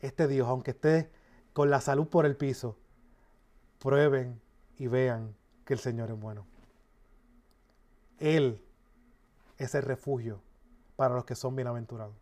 Este 0.00 0.26
Dios, 0.26 0.48
aunque 0.48 0.72
esté 0.72 1.08
con 1.52 1.70
la 1.70 1.80
salud 1.80 2.08
por 2.08 2.26
el 2.26 2.36
piso, 2.36 2.76
prueben 3.78 4.40
y 4.76 4.88
vean 4.88 5.36
que 5.64 5.74
el 5.74 5.78
Señor 5.78 6.10
es 6.10 6.18
bueno. 6.18 6.44
Él 8.18 8.64
es 9.58 9.74
el 9.74 9.82
refugio 9.82 10.40
para 10.96 11.14
los 11.14 11.24
que 11.24 11.34
son 11.34 11.54
bienaventurados. 11.54 12.14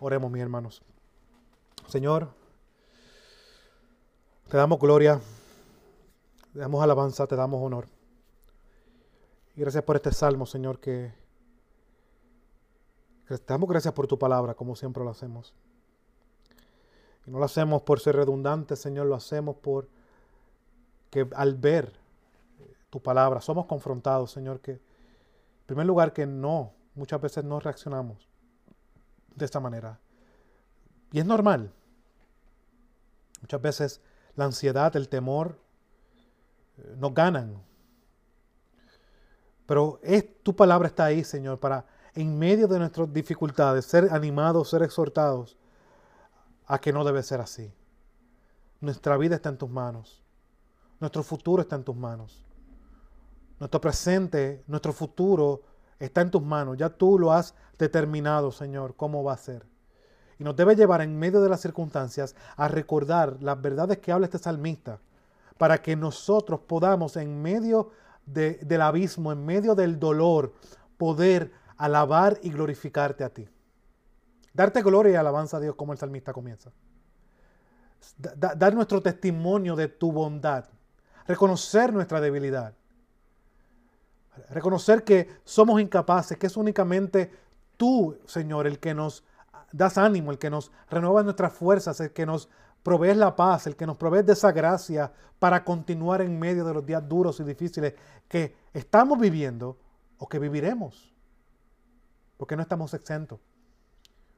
Oremos, 0.00 0.30
mis 0.30 0.42
hermanos. 0.42 0.82
Señor, 1.88 2.28
te 4.48 4.56
damos 4.56 4.78
gloria, 4.78 5.20
te 6.52 6.58
damos 6.58 6.82
alabanza, 6.82 7.26
te 7.26 7.36
damos 7.36 7.62
honor. 7.62 7.88
Y 9.56 9.60
gracias 9.60 9.84
por 9.84 9.96
este 9.96 10.12
salmo, 10.12 10.46
Señor, 10.46 10.80
que 10.80 11.12
te 13.28 13.38
damos 13.46 13.68
gracias 13.68 13.94
por 13.94 14.06
tu 14.06 14.18
palabra, 14.18 14.54
como 14.54 14.74
siempre 14.74 15.04
lo 15.04 15.10
hacemos. 15.10 15.54
Y 17.26 17.30
no 17.30 17.38
lo 17.38 17.44
hacemos 17.44 17.82
por 17.82 18.00
ser 18.00 18.16
redundantes, 18.16 18.80
Señor, 18.80 19.06
lo 19.06 19.14
hacemos 19.14 19.56
por 19.56 19.88
que 21.10 21.28
al 21.36 21.54
ver 21.54 21.92
tu 22.90 23.00
palabra 23.00 23.40
somos 23.40 23.66
confrontados, 23.66 24.32
Señor, 24.32 24.60
que 24.60 24.80
en 25.64 25.66
primer 25.66 25.86
lugar 25.86 26.12
que 26.12 26.26
no, 26.26 26.74
muchas 26.94 27.18
veces 27.22 27.42
no 27.42 27.58
reaccionamos 27.58 28.28
de 29.34 29.46
esta 29.46 29.60
manera. 29.60 29.98
Y 31.10 31.20
es 31.20 31.24
normal. 31.24 31.72
Muchas 33.40 33.62
veces 33.62 34.00
la 34.36 34.44
ansiedad, 34.44 34.94
el 34.94 35.08
temor 35.08 35.58
eh, 36.76 36.94
nos 36.98 37.14
ganan. 37.14 37.62
Pero 39.64 40.00
es, 40.02 40.42
tu 40.42 40.54
palabra 40.54 40.88
está 40.88 41.06
ahí, 41.06 41.24
Señor, 41.24 41.58
para 41.58 41.86
en 42.14 42.38
medio 42.38 42.68
de 42.68 42.78
nuestras 42.78 43.10
dificultades 43.10 43.86
ser 43.86 44.08
animados, 44.12 44.68
ser 44.68 44.82
exhortados 44.82 45.56
a 46.66 46.78
que 46.78 46.92
no 46.92 47.04
debe 47.04 47.22
ser 47.22 47.40
así. 47.40 47.72
Nuestra 48.80 49.16
vida 49.16 49.36
está 49.36 49.48
en 49.48 49.56
tus 49.56 49.70
manos. 49.70 50.22
Nuestro 51.00 51.22
futuro 51.22 51.62
está 51.62 51.76
en 51.76 51.84
tus 51.84 51.96
manos. 51.96 52.43
Nuestro 53.58 53.80
presente, 53.80 54.64
nuestro 54.66 54.92
futuro 54.92 55.62
está 55.98 56.20
en 56.20 56.30
tus 56.30 56.42
manos. 56.42 56.76
Ya 56.76 56.90
tú 56.90 57.18
lo 57.18 57.32
has 57.32 57.54
determinado, 57.78 58.50
Señor, 58.50 58.94
cómo 58.96 59.22
va 59.22 59.34
a 59.34 59.38
ser. 59.38 59.66
Y 60.38 60.44
nos 60.44 60.56
debe 60.56 60.74
llevar 60.74 61.00
en 61.00 61.18
medio 61.18 61.40
de 61.40 61.48
las 61.48 61.60
circunstancias 61.60 62.34
a 62.56 62.68
recordar 62.68 63.36
las 63.40 63.60
verdades 63.60 63.98
que 63.98 64.12
habla 64.12 64.26
este 64.26 64.38
salmista, 64.38 64.98
para 65.58 65.80
que 65.80 65.94
nosotros 65.94 66.60
podamos 66.60 67.16
en 67.16 67.40
medio 67.40 67.90
del 68.26 68.80
abismo, 68.80 69.32
en 69.32 69.44
medio 69.44 69.74
del 69.74 69.98
dolor, 69.98 70.54
poder 70.96 71.52
alabar 71.76 72.38
y 72.42 72.50
glorificarte 72.50 73.22
a 73.22 73.28
ti. 73.28 73.48
Darte 74.52 74.82
gloria 74.82 75.12
y 75.12 75.16
alabanza 75.16 75.58
a 75.58 75.60
Dios 75.60 75.74
como 75.74 75.92
el 75.92 75.98
salmista 75.98 76.32
comienza. 76.32 76.72
dar 78.16 78.74
nuestro 78.74 79.00
testimonio 79.02 79.76
de 79.76 79.88
tu 79.88 80.12
bondad, 80.12 80.66
reconocer 81.26 81.92
nuestra 81.92 82.20
debilidad, 82.20 82.74
reconocer 84.50 85.04
que 85.04 85.28
somos 85.44 85.80
incapaces, 85.80 86.38
que 86.38 86.46
es 86.46 86.56
únicamente 86.56 87.30
tú, 87.76 88.18
Señor, 88.26 88.66
el 88.66 88.78
que 88.78 88.94
nos 88.94 89.24
das 89.72 89.98
ánimo, 89.98 90.30
el 90.30 90.38
que 90.38 90.50
nos 90.50 90.70
renueva 90.88 91.22
nuestras 91.22 91.52
fuerzas, 91.52 92.00
el 92.00 92.12
que 92.12 92.26
nos 92.26 92.48
provees 92.82 93.16
la 93.16 93.34
paz, 93.34 93.66
el 93.66 93.76
que 93.76 93.86
nos 93.86 93.96
provees 93.96 94.26
de 94.26 94.34
esa 94.34 94.52
gracia 94.52 95.12
para 95.38 95.64
continuar 95.64 96.20
en 96.20 96.38
medio 96.38 96.64
de 96.64 96.74
los 96.74 96.86
días 96.86 97.06
duros 97.08 97.40
y 97.40 97.44
difíciles 97.44 97.94
que 98.28 98.56
estamos 98.72 99.18
viviendo 99.18 99.78
o 100.18 100.28
que 100.28 100.38
viviremos, 100.38 101.12
porque 102.36 102.56
no 102.56 102.62
estamos 102.62 102.94
exentos. 102.94 103.40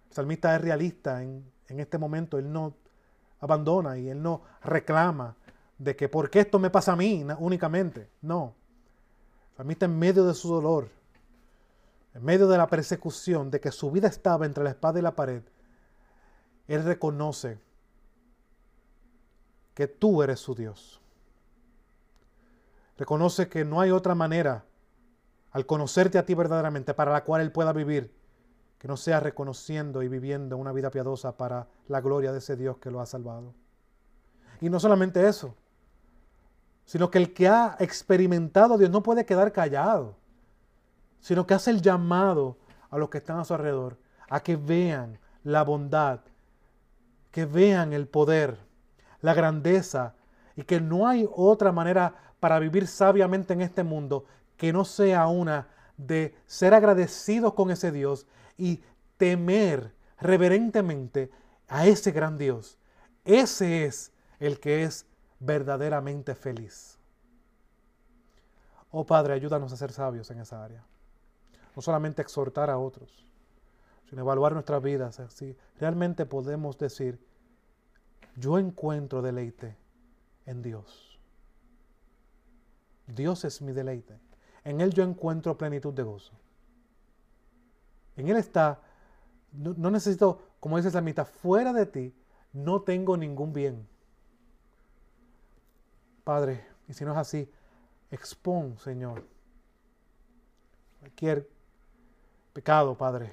El 0.08 0.14
salmista 0.14 0.54
es 0.54 0.60
realista 0.62 1.22
en, 1.22 1.44
en 1.68 1.80
este 1.80 1.98
momento, 1.98 2.38
él 2.38 2.50
no 2.50 2.74
abandona 3.40 3.98
y 3.98 4.08
él 4.08 4.22
no 4.22 4.42
reclama 4.62 5.36
de 5.78 5.94
que 5.94 6.08
¿por 6.08 6.30
qué 6.30 6.40
esto 6.40 6.58
me 6.58 6.70
pasa 6.70 6.92
a 6.92 6.96
mí 6.96 7.26
únicamente? 7.38 8.10
No. 8.22 8.54
El 9.56 9.58
salmista 9.58 9.86
en 9.86 9.98
medio 9.98 10.26
de 10.26 10.34
su 10.34 10.48
dolor, 10.48 10.90
en 12.14 12.24
medio 12.24 12.46
de 12.46 12.58
la 12.58 12.66
persecución, 12.66 13.50
de 13.50 13.60
que 13.60 13.72
su 13.72 13.90
vida 13.90 14.08
estaba 14.08 14.44
entre 14.44 14.62
la 14.62 14.70
espada 14.70 14.98
y 14.98 15.02
la 15.02 15.16
pared, 15.16 15.42
él 16.68 16.84
reconoce 16.84 17.58
que 19.74 19.86
tú 19.86 20.22
eres 20.22 20.40
su 20.40 20.54
Dios. 20.54 21.00
Reconoce 22.98 23.48
que 23.48 23.64
no 23.64 23.80
hay 23.80 23.90
otra 23.90 24.14
manera 24.14 24.64
al 25.52 25.66
conocerte 25.66 26.18
a 26.18 26.26
ti 26.26 26.34
verdaderamente 26.34 26.94
para 26.94 27.12
la 27.12 27.24
cual 27.24 27.40
Él 27.42 27.52
pueda 27.52 27.72
vivir, 27.72 28.12
que 28.78 28.88
no 28.88 28.96
sea 28.96 29.20
reconociendo 29.20 30.02
y 30.02 30.08
viviendo 30.08 30.56
una 30.56 30.72
vida 30.72 30.90
piadosa 30.90 31.36
para 31.36 31.66
la 31.88 32.00
gloria 32.00 32.32
de 32.32 32.38
ese 32.38 32.56
Dios 32.56 32.78
que 32.78 32.90
lo 32.90 33.00
ha 33.00 33.06
salvado. 33.06 33.54
Y 34.60 34.70
no 34.70 34.80
solamente 34.80 35.26
eso, 35.26 35.54
sino 36.86 37.10
que 37.10 37.18
el 37.18 37.34
que 37.34 37.48
ha 37.48 37.76
experimentado 37.78 38.74
a 38.74 38.78
Dios 38.78 38.90
no 38.90 39.02
puede 39.02 39.26
quedar 39.26 39.52
callado, 39.52 40.16
sino 41.20 41.46
que 41.46 41.54
hace 41.54 41.70
el 41.70 41.82
llamado 41.82 42.56
a 42.90 42.96
los 42.96 43.10
que 43.10 43.18
están 43.18 43.38
a 43.38 43.44
su 43.44 43.52
alrededor 43.52 43.98
a 44.28 44.40
que 44.40 44.56
vean 44.56 45.18
la 45.44 45.62
bondad, 45.62 46.20
que 47.30 47.44
vean 47.44 47.92
el 47.92 48.08
poder, 48.08 48.58
la 49.20 49.34
grandeza 49.34 50.14
y 50.56 50.62
que 50.62 50.80
no 50.80 51.06
hay 51.06 51.28
otra 51.32 51.72
manera 51.72 52.14
para 52.40 52.58
vivir 52.58 52.86
sabiamente 52.86 53.52
en 53.52 53.62
este 53.62 53.82
mundo 53.82 54.24
que 54.56 54.72
no 54.72 54.84
sea 54.84 55.26
una 55.26 55.68
de 55.96 56.34
ser 56.46 56.74
agradecidos 56.74 57.54
con 57.54 57.70
ese 57.70 57.92
Dios 57.92 58.26
y 58.56 58.82
temer 59.16 59.94
reverentemente 60.20 61.30
a 61.68 61.86
ese 61.86 62.10
gran 62.10 62.38
Dios. 62.38 62.78
Ese 63.24 63.84
es 63.84 64.12
el 64.38 64.60
que 64.60 64.84
es 64.84 65.06
verdaderamente 65.38 66.34
feliz. 66.34 66.98
Oh 68.90 69.04
Padre, 69.04 69.34
ayúdanos 69.34 69.72
a 69.72 69.76
ser 69.76 69.92
sabios 69.92 70.30
en 70.30 70.40
esa 70.40 70.64
área. 70.64 70.84
No 71.74 71.82
solamente 71.82 72.22
exhortar 72.22 72.70
a 72.70 72.78
otros, 72.78 73.26
sino 74.08 74.22
evaluar 74.22 74.52
nuestras 74.52 74.82
vidas. 74.82 75.20
Así 75.20 75.56
realmente 75.78 76.24
podemos 76.24 76.78
decir, 76.78 77.18
yo 78.36 78.58
encuentro 78.58 79.22
deleite 79.22 79.76
en 80.46 80.62
Dios. 80.62 81.18
Dios 83.06 83.44
es 83.44 83.62
mi 83.62 83.72
deleite. 83.72 84.18
En 84.64 84.80
Él 84.80 84.92
yo 84.92 85.04
encuentro 85.04 85.56
plenitud 85.56 85.92
de 85.94 86.02
gozo. 86.02 86.32
En 88.16 88.28
Él 88.28 88.36
está, 88.36 88.80
no, 89.52 89.90
necesito, 89.90 90.40
como 90.58 90.76
dice 90.76 90.90
Samita, 90.90 91.24
fuera 91.24 91.72
de 91.72 91.86
ti 91.86 92.14
no 92.52 92.82
tengo 92.82 93.16
ningún 93.16 93.52
bien. 93.52 93.86
Padre, 96.26 96.66
y 96.88 96.92
si 96.92 97.04
no 97.04 97.12
es 97.12 97.18
así, 97.18 97.48
expon, 98.10 98.76
Señor, 98.80 99.22
cualquier 100.98 101.48
pecado, 102.52 102.98
Padre. 102.98 103.32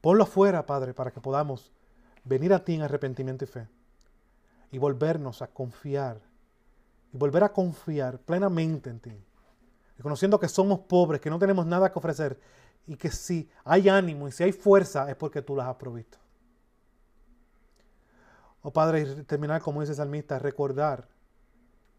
Ponlo 0.00 0.22
afuera, 0.22 0.64
Padre, 0.64 0.94
para 0.94 1.10
que 1.10 1.20
podamos 1.20 1.72
venir 2.22 2.54
a 2.54 2.64
ti 2.64 2.76
en 2.76 2.82
arrepentimiento 2.82 3.42
y 3.44 3.48
fe 3.48 3.66
y 4.70 4.78
volvernos 4.78 5.42
a 5.42 5.48
confiar 5.48 6.20
y 7.12 7.18
volver 7.18 7.42
a 7.42 7.52
confiar 7.52 8.20
plenamente 8.20 8.88
en 8.88 9.00
ti, 9.00 9.24
reconociendo 9.96 10.38
que 10.38 10.46
somos 10.46 10.78
pobres, 10.78 11.20
que 11.20 11.28
no 11.28 11.40
tenemos 11.40 11.66
nada 11.66 11.90
que 11.90 11.98
ofrecer 11.98 12.38
y 12.86 12.94
que 12.94 13.10
si 13.10 13.50
hay 13.64 13.88
ánimo 13.88 14.28
y 14.28 14.32
si 14.32 14.44
hay 14.44 14.52
fuerza 14.52 15.10
es 15.10 15.16
porque 15.16 15.42
tú 15.42 15.56
las 15.56 15.66
has 15.66 15.74
provisto. 15.74 16.18
Oh 18.62 18.72
Padre, 18.72 19.02
y 19.02 19.22
terminar 19.24 19.62
como 19.62 19.80
dice 19.80 19.92
el 19.92 19.96
salmista, 19.96 20.38
recordar 20.38 21.08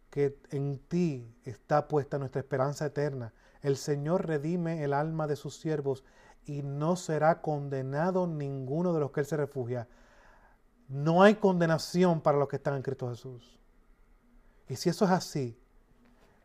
que 0.09 0.37
en 0.51 0.77
ti 0.77 1.33
está 1.43 1.87
puesta 1.87 2.19
nuestra 2.19 2.41
esperanza 2.41 2.85
eterna. 2.85 3.33
El 3.61 3.77
Señor 3.77 4.27
redime 4.27 4.83
el 4.83 4.93
alma 4.93 5.25
de 5.25 5.35
sus 5.35 5.55
siervos 5.55 6.03
y 6.45 6.61
no 6.61 6.95
será 6.95 7.41
condenado 7.41 8.27
ninguno 8.27 8.93
de 8.93 8.99
los 8.99 9.11
que 9.11 9.21
Él 9.21 9.25
se 9.25 9.37
refugia. 9.37 9.87
No 10.89 11.23
hay 11.23 11.35
condenación 11.35 12.21
para 12.21 12.37
los 12.37 12.49
que 12.49 12.57
están 12.57 12.75
en 12.75 12.81
Cristo 12.81 13.09
Jesús. 13.09 13.57
Y 14.67 14.75
si 14.75 14.89
eso 14.89 15.05
es 15.05 15.11
así, 15.11 15.57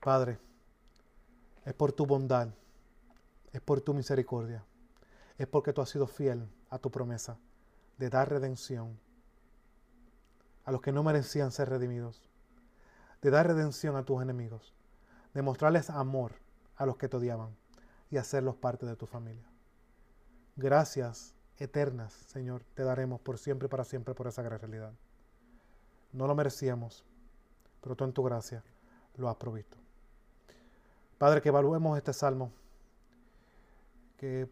Padre, 0.01 0.39
es 1.65 1.75
por 1.75 1.93
tu 1.93 2.07
bondad, 2.07 2.49
es 3.53 3.61
por 3.61 3.81
tu 3.81 3.93
misericordia, 3.93 4.65
es 5.37 5.47
porque 5.49 5.73
tú 5.73 5.83
has 5.83 5.91
sido 5.91 6.07
fiel 6.07 6.49
a 6.71 6.79
tu 6.79 6.91
promesa 6.91 7.39
de 7.99 8.09
dar 8.09 8.29
redención 8.31 8.99
a 10.67 10.73
los 10.73 10.81
que 10.81 10.93
no 10.93 11.03
merecían 11.03 11.53
ser 11.53 11.71
redimidos, 11.71 12.29
de 13.23 13.31
dar 13.31 13.47
redención 13.47 13.97
a 13.97 14.05
tus 14.05 14.21
enemigos, 14.21 14.75
de 15.33 15.41
mostrarles 15.41 15.91
amor 15.91 16.33
a 16.77 16.85
los 16.85 16.97
que 16.97 17.09
te 17.09 17.17
odiaban 17.17 17.57
y 18.11 18.17
hacerlos 18.17 18.57
parte 18.57 18.85
de 18.85 18.97
tu 18.97 19.07
familia. 19.07 19.47
Gracias 20.57 21.35
eternas, 21.59 22.13
Señor, 22.13 22.65
te 22.75 22.83
daremos 22.83 23.21
por 23.21 23.39
siempre 23.39 23.67
y 23.67 23.69
para 23.69 23.85
siempre 23.85 24.13
por 24.15 24.27
esa 24.27 24.43
gran 24.43 24.59
realidad. 24.59 24.93
No 26.13 26.27
lo 26.27 26.35
merecíamos, 26.35 27.05
pero 27.81 27.95
tú 27.95 28.05
en 28.05 28.13
tu 28.13 28.25
gracia 28.25 28.63
lo 29.17 29.29
has 29.29 29.37
provisto. 29.37 29.77
Padre, 31.17 31.41
que 31.41 31.49
evaluemos 31.49 31.97
este 31.97 32.13
salmo, 32.13 32.51
que 34.19 34.49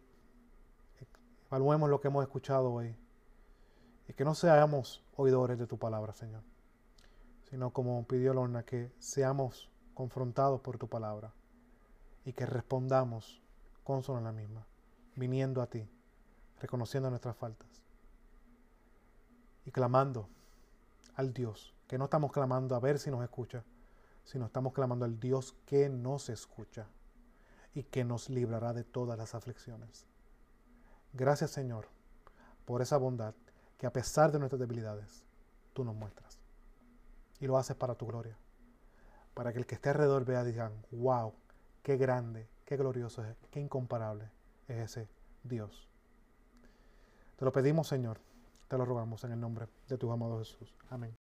evaluemos 1.47 1.89
lo 1.89 1.99
que 1.99 2.07
hemos 2.07 2.23
escuchado 2.23 2.71
hoy 2.71 2.95
y 4.07 4.13
que 4.13 4.25
no 4.25 4.35
seamos 4.35 5.03
oidores 5.15 5.57
de 5.57 5.67
tu 5.67 5.77
palabra, 5.77 6.13
Señor, 6.13 6.43
sino 7.49 7.71
como 7.71 8.05
pidió 8.07 8.33
Lorna, 8.33 8.63
que 8.63 8.91
seamos 8.99 9.69
confrontados 9.93 10.61
por 10.61 10.77
tu 10.77 10.87
palabra 10.87 11.33
y 12.25 12.33
que 12.33 12.45
respondamos 12.45 13.41
consono 13.83 14.21
la 14.21 14.31
misma, 14.31 14.65
viniendo 15.15 15.61
a 15.61 15.67
ti, 15.67 15.87
reconociendo 16.59 17.09
nuestras 17.09 17.35
faltas 17.37 17.81
y 19.65 19.71
clamando 19.71 20.29
al 21.15 21.33
Dios 21.33 21.75
que 21.87 21.97
no 21.97 22.05
estamos 22.05 22.31
clamando 22.31 22.75
a 22.75 22.79
ver 22.79 22.99
si 22.99 23.11
nos 23.11 23.23
escucha, 23.23 23.63
sino 24.23 24.45
estamos 24.45 24.73
clamando 24.73 25.05
al 25.05 25.19
Dios 25.19 25.55
que 25.65 25.87
nos 25.89 26.29
escucha 26.29 26.87
y 27.73 27.83
que 27.83 28.03
nos 28.03 28.29
librará 28.29 28.73
de 28.73 28.83
todas 28.83 29.17
las 29.17 29.35
aflicciones. 29.35 30.05
Gracias 31.13 31.51
Señor 31.51 31.87
por 32.65 32.81
esa 32.81 32.97
bondad 32.97 33.35
que 33.77 33.85
a 33.85 33.93
pesar 33.93 34.31
de 34.31 34.39
nuestras 34.39 34.59
debilidades, 34.59 35.23
tú 35.73 35.83
nos 35.83 35.95
muestras. 35.95 36.39
Y 37.39 37.47
lo 37.47 37.57
haces 37.57 37.75
para 37.75 37.95
tu 37.95 38.05
gloria. 38.05 38.37
Para 39.33 39.51
que 39.51 39.59
el 39.59 39.65
que 39.65 39.75
esté 39.75 39.89
alrededor 39.89 40.23
vea 40.25 40.43
y 40.43 40.47
digan, 40.47 40.71
wow, 40.91 41.33
qué 41.83 41.97
grande, 41.97 42.47
qué 42.65 42.77
glorioso 42.77 43.23
es, 43.23 43.35
qué 43.51 43.59
incomparable 43.59 44.29
es 44.67 44.77
ese 44.77 45.09
Dios. 45.43 45.89
Te 47.35 47.43
lo 47.43 47.51
pedimos 47.51 47.87
Señor, 47.87 48.19
te 48.69 48.77
lo 48.77 48.85
rogamos 48.85 49.23
en 49.25 49.33
el 49.33 49.39
nombre 49.39 49.67
de 49.87 49.97
tu 49.97 50.11
amado 50.11 50.39
Jesús. 50.39 50.73
Amén. 50.89 51.15